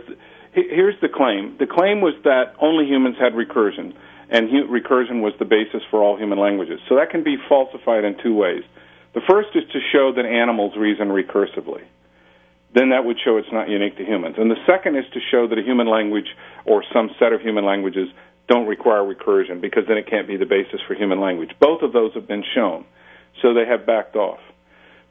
[0.52, 3.94] here's the claim the claim was that only humans had recursion
[4.30, 6.80] and hu- recursion was the basis for all human languages.
[6.88, 8.62] So that can be falsified in two ways.
[9.14, 11.82] The first is to show that animals reason recursively.
[12.74, 14.36] Then that would show it's not unique to humans.
[14.38, 16.28] And the second is to show that a human language
[16.66, 18.08] or some set of human languages
[18.48, 21.50] don't require recursion because then it can't be the basis for human language.
[21.60, 22.84] Both of those have been shown.
[23.40, 24.40] So they have backed off.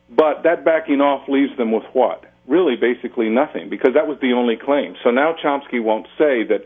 [0.09, 2.23] But that backing off leaves them with what?
[2.47, 4.95] Really, basically nothing, because that was the only claim.
[5.03, 6.63] So now Chomsky won't say that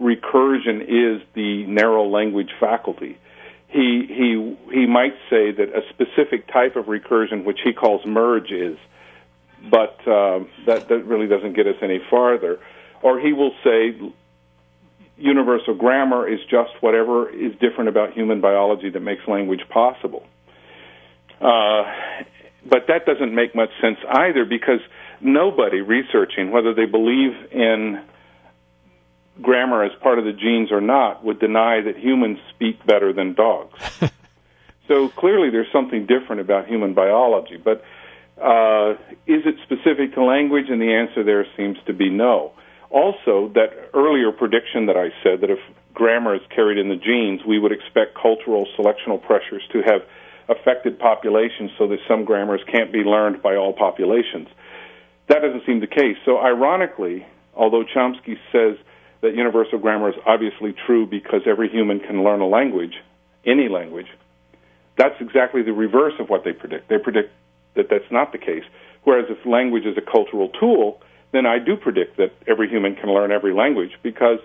[0.00, 3.16] recursion is the narrow language faculty.
[3.68, 8.50] He he he might say that a specific type of recursion, which he calls merge,
[8.50, 8.76] is,
[9.70, 12.58] but uh, that that really doesn't get us any farther.
[13.02, 13.94] Or he will say
[15.16, 20.26] universal grammar is just whatever is different about human biology that makes language possible.
[21.40, 21.84] Uh,
[22.68, 24.80] but that doesn't make much sense either because
[25.20, 28.02] nobody researching, whether they believe in
[29.40, 33.34] grammar as part of the genes or not would deny that humans speak better than
[33.34, 33.78] dogs.
[34.88, 37.56] so clearly there's something different about human biology.
[37.56, 37.82] But
[38.40, 38.92] uh,
[39.26, 40.66] is it specific to language?
[40.68, 42.52] And the answer there seems to be no.
[42.90, 45.60] Also, that earlier prediction that I said that if
[45.94, 50.02] grammar is carried in the genes, we would expect cultural selectional pressures to have
[50.50, 54.48] affected populations so that some grammars can't be learned by all populations.
[55.28, 56.16] That doesn't seem the case.
[56.24, 57.24] So, ironically,
[57.54, 58.76] although Chomsky says
[59.22, 62.94] that universal grammar is obviously true because every human can learn a language,
[63.46, 64.08] any language.
[64.96, 66.88] That's exactly the reverse of what they predict.
[66.88, 67.32] They predict
[67.76, 68.64] that that's not the case.
[69.04, 71.00] Whereas if language is a cultural tool,
[71.32, 74.38] then I do predict that every human can learn every language because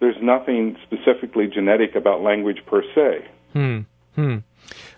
[0.00, 3.26] there's nothing specifically genetic about language per se.
[3.52, 3.80] Hmm.
[4.14, 4.36] Hmm.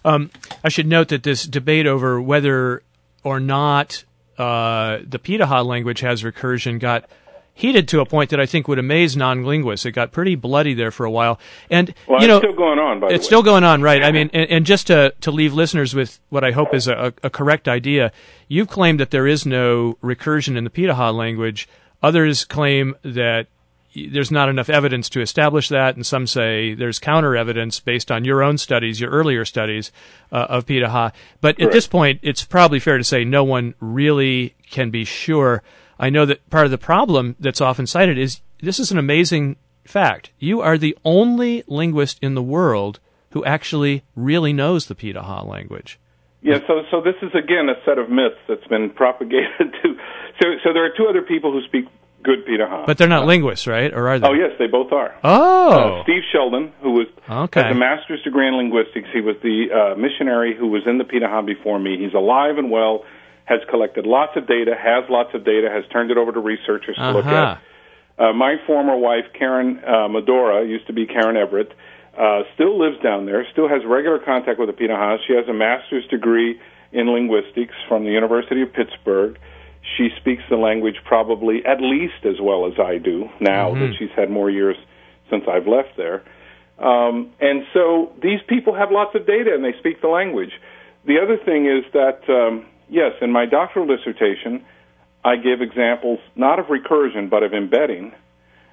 [0.04, 0.30] Um,
[0.64, 2.82] I should note that this debate over whether
[3.22, 4.04] or not
[4.38, 7.08] uh, the Pirahã language has recursion got
[7.52, 9.84] heated to a point that I think would amaze non-linguists.
[9.84, 11.38] It got pretty bloody there for a while,
[11.70, 13.12] and well, you know, it's still going on.
[13.12, 14.02] it's still going on, right?
[14.02, 17.12] I mean, and, and, just to to leave listeners with what I hope is a,
[17.22, 18.12] a correct idea,
[18.48, 21.68] you've claimed that there is no recursion in the Pirahã language.
[22.02, 23.46] Others claim that
[23.94, 28.24] there's not enough evidence to establish that, and some say there's counter evidence based on
[28.24, 29.90] your own studies, your earlier studies
[30.30, 31.12] uh, of Pirahã.
[31.40, 35.62] But at this point, it's probably fair to say no one really can be sure.
[35.98, 39.56] I know that part of the problem that's often cited is this is an amazing
[39.84, 40.30] fact.
[40.38, 45.98] You are the only linguist in the world who actually really knows the Pirahã language.
[46.42, 49.50] Yeah, so so this is again a set of myths that's been propagated
[49.82, 49.96] to.
[50.40, 51.84] So so there are two other people who speak
[52.22, 53.92] good Pirahã, but they're not linguists, right?
[53.92, 54.26] Or are they?
[54.26, 55.14] Oh yes, they both are.
[55.24, 57.62] Oh, uh, Steve Sheldon, who was okay.
[57.62, 61.04] has a master's degree in linguistics, he was the uh, missionary who was in the
[61.04, 61.98] Pirahã before me.
[61.98, 63.04] He's alive and well
[63.50, 66.94] has collected lots of data, has lots of data, has turned it over to researchers
[66.94, 67.12] to uh-huh.
[67.12, 67.60] look at.
[68.16, 71.72] Uh, my former wife, Karen uh, Medora, used to be Keren Everett,
[72.16, 75.16] uh, still lives down there, still has regular contact with the Pirahã.
[75.26, 76.60] She has a master's degree
[76.92, 79.38] in linguistics from the University of Pittsburgh.
[79.96, 83.80] She speaks the language probably at least as well as I do now mm-hmm.
[83.80, 84.76] that she's had more years
[85.30, 86.22] since I've left there.
[86.78, 90.52] Um, and so these people have lots of data and they speak the language.
[91.04, 94.64] The other thing is that um, Yes, in my doctoral dissertation,
[95.24, 98.12] I give examples not of recursion but of embedding.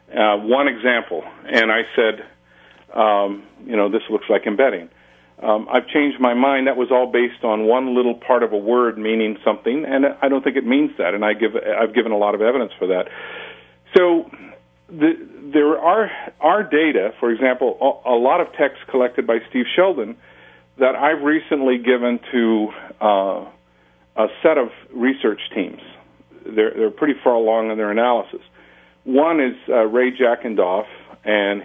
[0.10, 2.26] Uh, one example, and I said,
[2.98, 4.90] um, you know, this looks like embedding.
[5.42, 6.68] Um, I've changed my mind.
[6.68, 10.30] That was all based on one little part of a word meaning something, and I
[10.30, 11.14] don't think it means that.
[11.14, 13.08] And I give I've given a lot of evidence for that.
[13.96, 14.30] So
[14.90, 15.14] the,
[15.54, 16.10] there are
[16.42, 20.18] are data, for example, a, a lot of texts collected by Steve Sheldon
[20.80, 22.68] that I've recently given to
[23.00, 23.46] uh,
[24.16, 25.82] a set of research teams.
[26.46, 28.42] They're, they're pretty far along in their analysis.
[29.04, 30.86] One is uh, Ray Jackendoff
[31.24, 31.64] and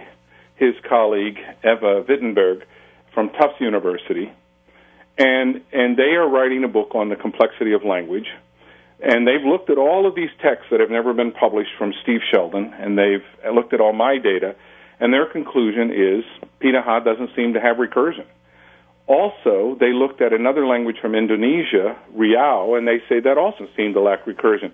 [0.55, 2.65] his colleague Eva Wittenberg
[3.13, 4.31] from Tufts University,
[5.17, 8.27] and and they are writing a book on the complexity of language.
[8.99, 12.21] And they've looked at all of these texts that have never been published from Steve
[12.31, 14.55] Sheldon, and they've looked at all my data,
[14.99, 16.23] and their conclusion is
[16.61, 18.25] Pirahã doesn't seem to have recursion.
[19.05, 23.95] Also, they looked at another language from Indonesia, Riau, and they say that also seemed
[23.95, 24.71] to lack recursion.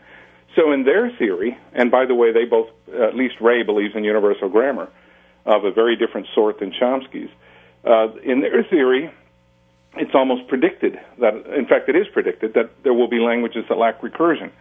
[0.55, 4.03] So, in their theory, and by the way, they both, at least Ray believes in
[4.03, 4.89] universal grammar
[5.45, 7.29] of a very different sort than Chomsky's.
[7.83, 9.11] Uh, in their theory,
[9.95, 13.77] it's almost predicted that, in fact, it is predicted that there will be languages that
[13.77, 14.51] lack recursion.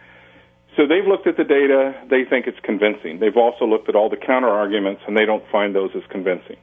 [0.75, 1.93] So they've looked at the data.
[2.09, 3.19] They think it's convincing.
[3.19, 6.57] They've also looked at all the counter arguments, and they don't find those as convincing.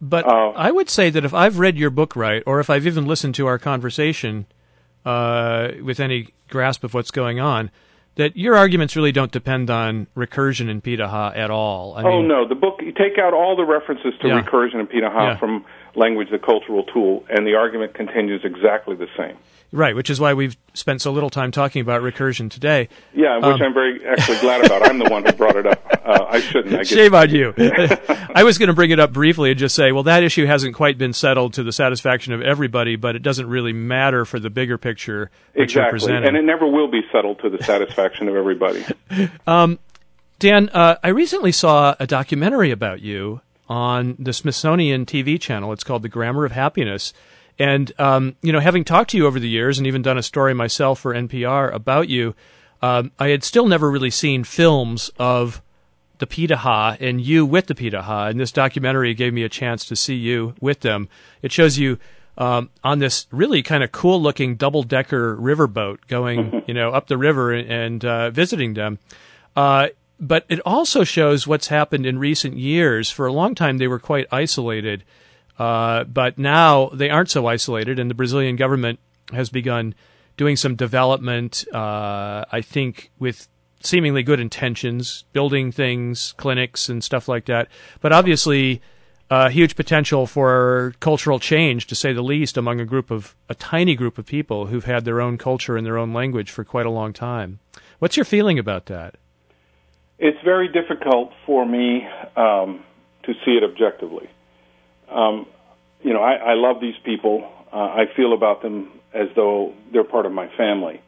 [0.00, 2.86] But uh, I would say that if I've read your book right, or if I've
[2.86, 4.46] even listened to our conversation
[5.04, 7.70] uh, with any grasp of what's going on,
[8.18, 11.94] that your arguments really don't depend on recursion in Pirahã at all.
[11.94, 14.42] I oh mean, no, the book you take out all the references to yeah.
[14.42, 15.38] recursion in Pirahã yeah.
[15.38, 15.64] from
[15.94, 19.36] language, the cultural tool, and the argument continues exactly the same.
[19.70, 22.88] Right, which is why we've spent so little time talking about recursion today.
[23.12, 24.88] Yeah, which um, I'm very actually glad about.
[24.88, 25.84] I'm the one who brought it up.
[26.02, 26.74] Uh, I shouldn't.
[26.74, 27.52] I Shame on you.
[28.34, 30.74] I was going to bring it up briefly and just say, well, that issue hasn't
[30.74, 34.48] quite been settled to the satisfaction of everybody, but it doesn't really matter for the
[34.48, 35.30] bigger picture.
[35.54, 38.84] Exactly, and it never will be settled to the satisfaction of everybody.
[39.46, 39.78] Um,
[40.38, 45.72] Dan, uh, I recently saw a documentary about you on the Smithsonian TV channel.
[45.72, 47.12] It's called The Grammar of Happiness.
[47.58, 50.22] And, um, you know, having talked to you over the years and even done a
[50.22, 52.34] story myself for NPR about you,
[52.82, 55.60] um, I had still never really seen films of
[56.18, 58.30] the Pirahã and you with the Pirahã.
[58.30, 61.08] And this documentary gave me a chance to see you with them.
[61.42, 61.98] It shows you
[62.36, 67.08] um, on this really kind of cool looking double decker riverboat going, you know, up
[67.08, 68.98] the river and uh, visiting them.
[69.56, 69.88] Uh,
[70.20, 73.10] but it also shows what's happened in recent years.
[73.10, 75.04] For a long time, they were quite isolated,
[75.58, 78.98] uh, but now they aren't so isolated, and the Brazilian government
[79.32, 79.94] has begun
[80.36, 81.64] doing some development.
[81.72, 83.48] Uh, I think with
[83.80, 87.68] seemingly good intentions, building things, clinics, and stuff like that.
[88.00, 88.80] But obviously,
[89.30, 93.54] uh, huge potential for cultural change, to say the least, among a group of a
[93.54, 96.86] tiny group of people who've had their own culture and their own language for quite
[96.86, 97.58] a long time.
[97.98, 99.16] What's your feeling about that?
[100.18, 102.06] It's very difficult for me
[102.36, 102.84] um,
[103.24, 104.28] to see it objectively.
[105.10, 105.46] Um,
[106.02, 107.50] you know, I, I love these people.
[107.72, 111.00] Uh, I feel about them as though they're part of my family.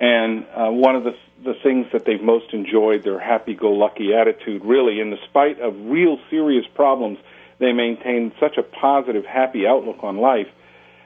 [0.00, 1.14] And uh, one of the
[1.44, 6.18] the things that they've most enjoyed, their happy-go-lucky attitude, really, in the spite of real
[6.30, 7.18] serious problems,
[7.58, 10.48] they maintain such a positive, happy outlook on life.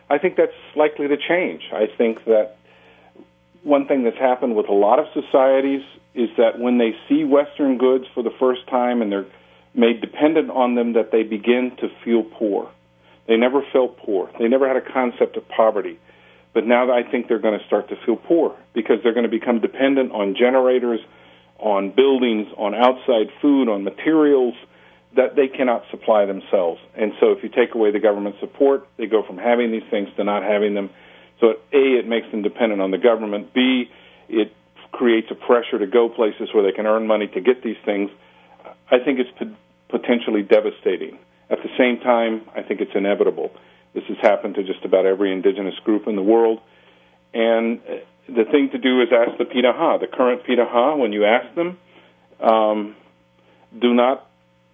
[0.08, 1.62] I think that's likely to change.
[1.72, 2.56] I think that
[3.62, 5.82] one thing that's happened with a lot of societies
[6.14, 9.26] is that when they see Western goods for the first time and they're
[9.78, 12.70] made dependent on them, that they begin to feel poor.
[13.26, 14.30] They never felt poor.
[14.38, 15.98] They never had a concept of poverty.
[16.54, 19.30] But now I think they're going to start to feel poor because they're going to
[19.30, 21.00] become dependent on generators,
[21.58, 24.54] on buildings, on outside food, on materials
[25.16, 26.80] that they cannot supply themselves.
[26.94, 30.08] And so if you take away the government support, they go from having these things
[30.16, 30.90] to not having them.
[31.40, 33.54] So A, it makes them dependent on the government.
[33.54, 33.90] B,
[34.28, 34.52] it
[34.90, 38.10] creates a pressure to go places where they can earn money to get these things,
[38.90, 39.54] I think it's
[39.88, 41.18] potentially devastating.
[41.50, 43.50] At the same time, I think it's inevitable.
[43.94, 46.60] This has happened to just about every indigenous group in the world.
[47.32, 47.94] And uh,
[48.26, 51.78] the thing to do is ask the Pirahã, the current Pirahã, when you ask them,
[52.40, 52.96] um,
[53.78, 54.28] do not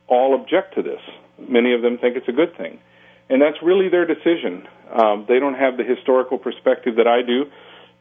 [0.08, 1.00] all object to this.
[1.38, 2.80] Many of them think it's a good thing.
[3.30, 4.66] And that's really their decision.
[4.92, 7.50] Um, they don't have the historical perspective that I do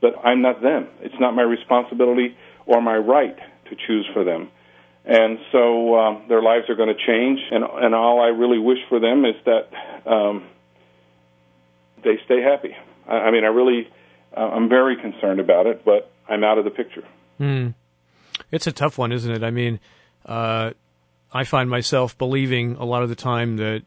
[0.04, 0.90] but I'm not them.
[1.00, 2.36] It's not my responsibility
[2.66, 3.38] or my right
[3.70, 4.52] to choose for them.
[5.06, 8.78] And so um, their lives are going to change, and, and all I really wish
[8.88, 10.48] for them is that um,
[12.04, 12.76] they stay happy.
[13.08, 13.90] I, I mean, I really,
[14.36, 17.04] uh, I'm very concerned about it, but I'm out of the picture.
[17.40, 17.74] Mm.
[18.50, 19.44] It's a tough one, isn't it?
[19.44, 19.82] I mean,
[20.26, 20.72] uh,
[21.34, 23.84] I find myself believing a lot of the time that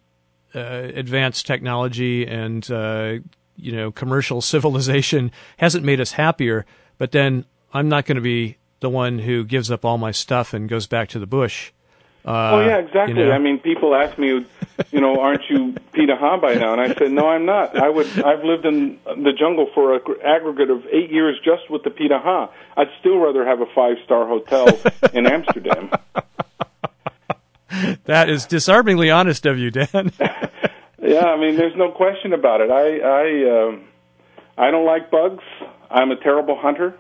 [0.55, 3.15] uh, advanced technology and uh,
[3.57, 6.67] you know commercial civilization hasn't made us happier,
[6.99, 10.55] but then I'm not going to be the one who gives up all my stuff
[10.55, 11.73] and goes back to the bush.
[12.25, 13.21] Uh, oh yeah, exactly.
[13.21, 13.33] You know?
[13.33, 14.47] I mean, people ask me,
[14.93, 16.73] you know, aren't you Pirahã by now?
[16.73, 17.77] And I said, no, I'm not.
[17.77, 18.07] I would.
[18.21, 22.49] I've lived in the jungle for an aggregate of eight years just with the Pirahã.
[22.77, 24.69] I'd still rather have a five star hotel
[25.13, 25.91] in Amsterdam.
[28.05, 30.13] That is disarmingly honest of you, Dan.
[31.03, 32.71] yeah, I mean, there's no question about it.
[32.71, 33.85] I I um,
[34.57, 35.45] I don't like bugs.
[35.91, 36.97] I'm a terrible hunter.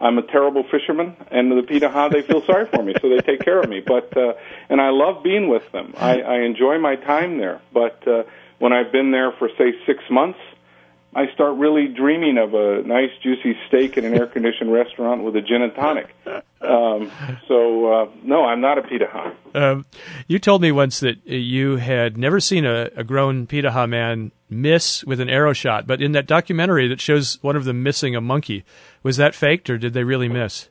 [0.00, 3.40] I'm a terrible fisherman, and the Pirahã they feel sorry for me, so they take
[3.40, 3.80] care of me.
[3.86, 4.32] But uh,
[4.68, 5.94] and I love being with them.
[5.96, 7.60] I, I enjoy my time there.
[7.72, 8.22] But uh,
[8.58, 10.38] when I've been there for say six months,
[11.14, 15.34] I start really dreaming of a nice juicy steak in an air conditioned restaurant with
[15.34, 16.14] a gin and tonic.
[16.60, 17.10] Um,
[17.48, 19.34] so uh, no, I'm not a Pirahã.
[19.54, 19.86] Um,
[20.28, 25.04] you told me once that you had never seen a, a grown Pirahã man miss
[25.04, 28.20] with an arrow shot, but in that documentary that shows one of them missing a
[28.20, 28.64] monkey,
[29.02, 30.68] was that faked or did they really miss?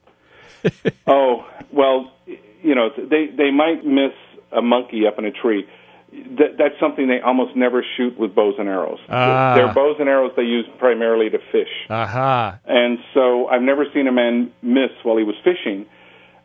[1.07, 2.13] oh well,
[2.61, 4.13] you know they they might miss
[4.53, 5.67] a monkey up in a tree
[6.11, 8.99] that, that's something they almost never shoot with bows and arrows.
[9.09, 9.55] Ah.
[9.55, 11.69] Their bows and arrows they use primarily to fish.
[11.89, 12.59] Aha.
[12.65, 15.85] And so I've never seen a man miss while he was fishing.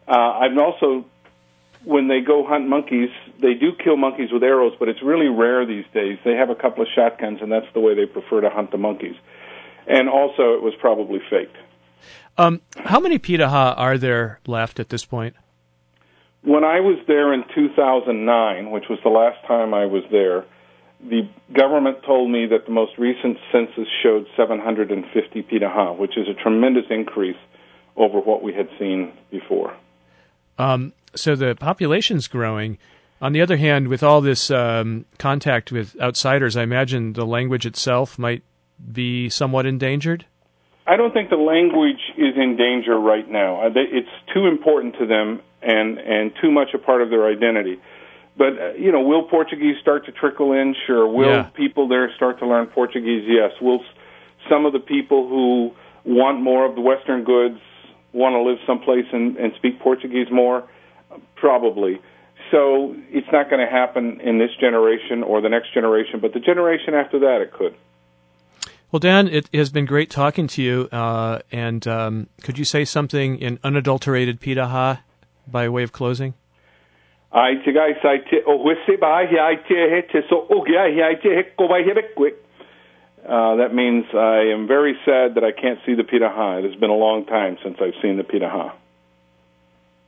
[0.06, 1.06] Uh, I've also,
[1.84, 3.10] when they go hunt monkeys,
[3.40, 6.18] they do kill monkeys with arrows, but it's really rare these days.
[6.24, 8.78] They have a couple of shotguns, and that's the way they prefer to hunt the
[8.78, 9.16] monkeys.
[9.86, 11.56] And also, it was probably faked.
[12.36, 15.36] Um, how many Pirahã are there left at this point?
[16.44, 20.44] When I was there in 2009, which was the last time I was there,
[21.00, 26.34] the government told me that the most recent census showed 750 Pirahã, which is a
[26.34, 27.36] tremendous increase
[27.96, 29.74] over what we had seen before.
[30.58, 32.78] Um, so the population's growing.
[33.20, 37.64] On the other hand, with all this um, contact with outsiders, I imagine the language
[37.64, 38.42] itself might
[38.92, 40.26] be somewhat endangered.
[40.86, 43.62] I don't think the language is in danger right now.
[43.74, 47.80] It's too important to them and and too much a part of their identity.
[48.36, 50.74] But uh, you know, will Portuguese start to trickle in?
[50.86, 51.06] Sure.
[51.06, 51.42] Will yeah.
[51.54, 53.24] people there start to learn Portuguese?
[53.26, 53.52] Yes.
[53.62, 53.80] Will
[54.50, 55.72] some of the people who
[56.04, 57.58] want more of the Western goods
[58.12, 60.68] want to live someplace and, and speak Portuguese more?
[61.36, 62.00] Probably.
[62.50, 66.40] So it's not going to happen in this generation or the next generation, but the
[66.40, 67.74] generation after that, it could.
[68.94, 70.88] Well, Dan, it has been great talking to you.
[70.92, 75.00] Uh, and um, could you say something in unadulterated Pirahã
[75.48, 76.34] by way of closing?
[83.24, 86.60] Uh, that means I am very sad that I can't see the Pirahã.
[86.62, 88.74] It has been a long time since I've seen the Pirahã.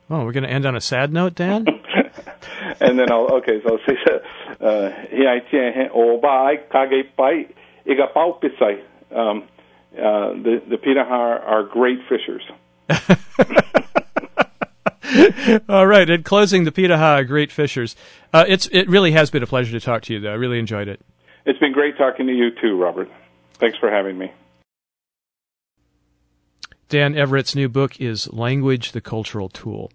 [0.09, 1.65] Oh, we're going to end on a sad note, Dan?
[2.79, 3.97] and then I'll, okay, so I'll say,
[4.61, 4.91] uh,
[9.15, 9.47] um,
[9.93, 12.43] uh, the the Pirahã are great fishers.
[15.69, 16.09] All right.
[16.09, 17.95] In closing, the Pirahã are great fishers.
[18.33, 20.31] Uh, it's it really has been a pleasure to talk to you, though.
[20.31, 21.01] I really enjoyed it.
[21.45, 23.09] It's been great talking to you too, Robert.
[23.53, 24.31] Thanks for having me.
[26.89, 29.91] Dan Everett's new book is Language, the Cultural Tool.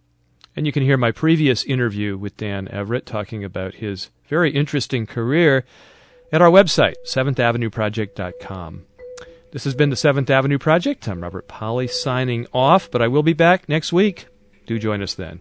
[0.54, 5.06] And you can hear my previous interview with Dan Everett talking about his very interesting
[5.06, 5.64] career
[6.32, 8.86] at our website, 7thavenueproject.com.
[9.52, 11.06] This has been the 7th Avenue Project.
[11.06, 14.26] I'm Robert Polly signing off, but I will be back next week.
[14.66, 15.40] Do join us then.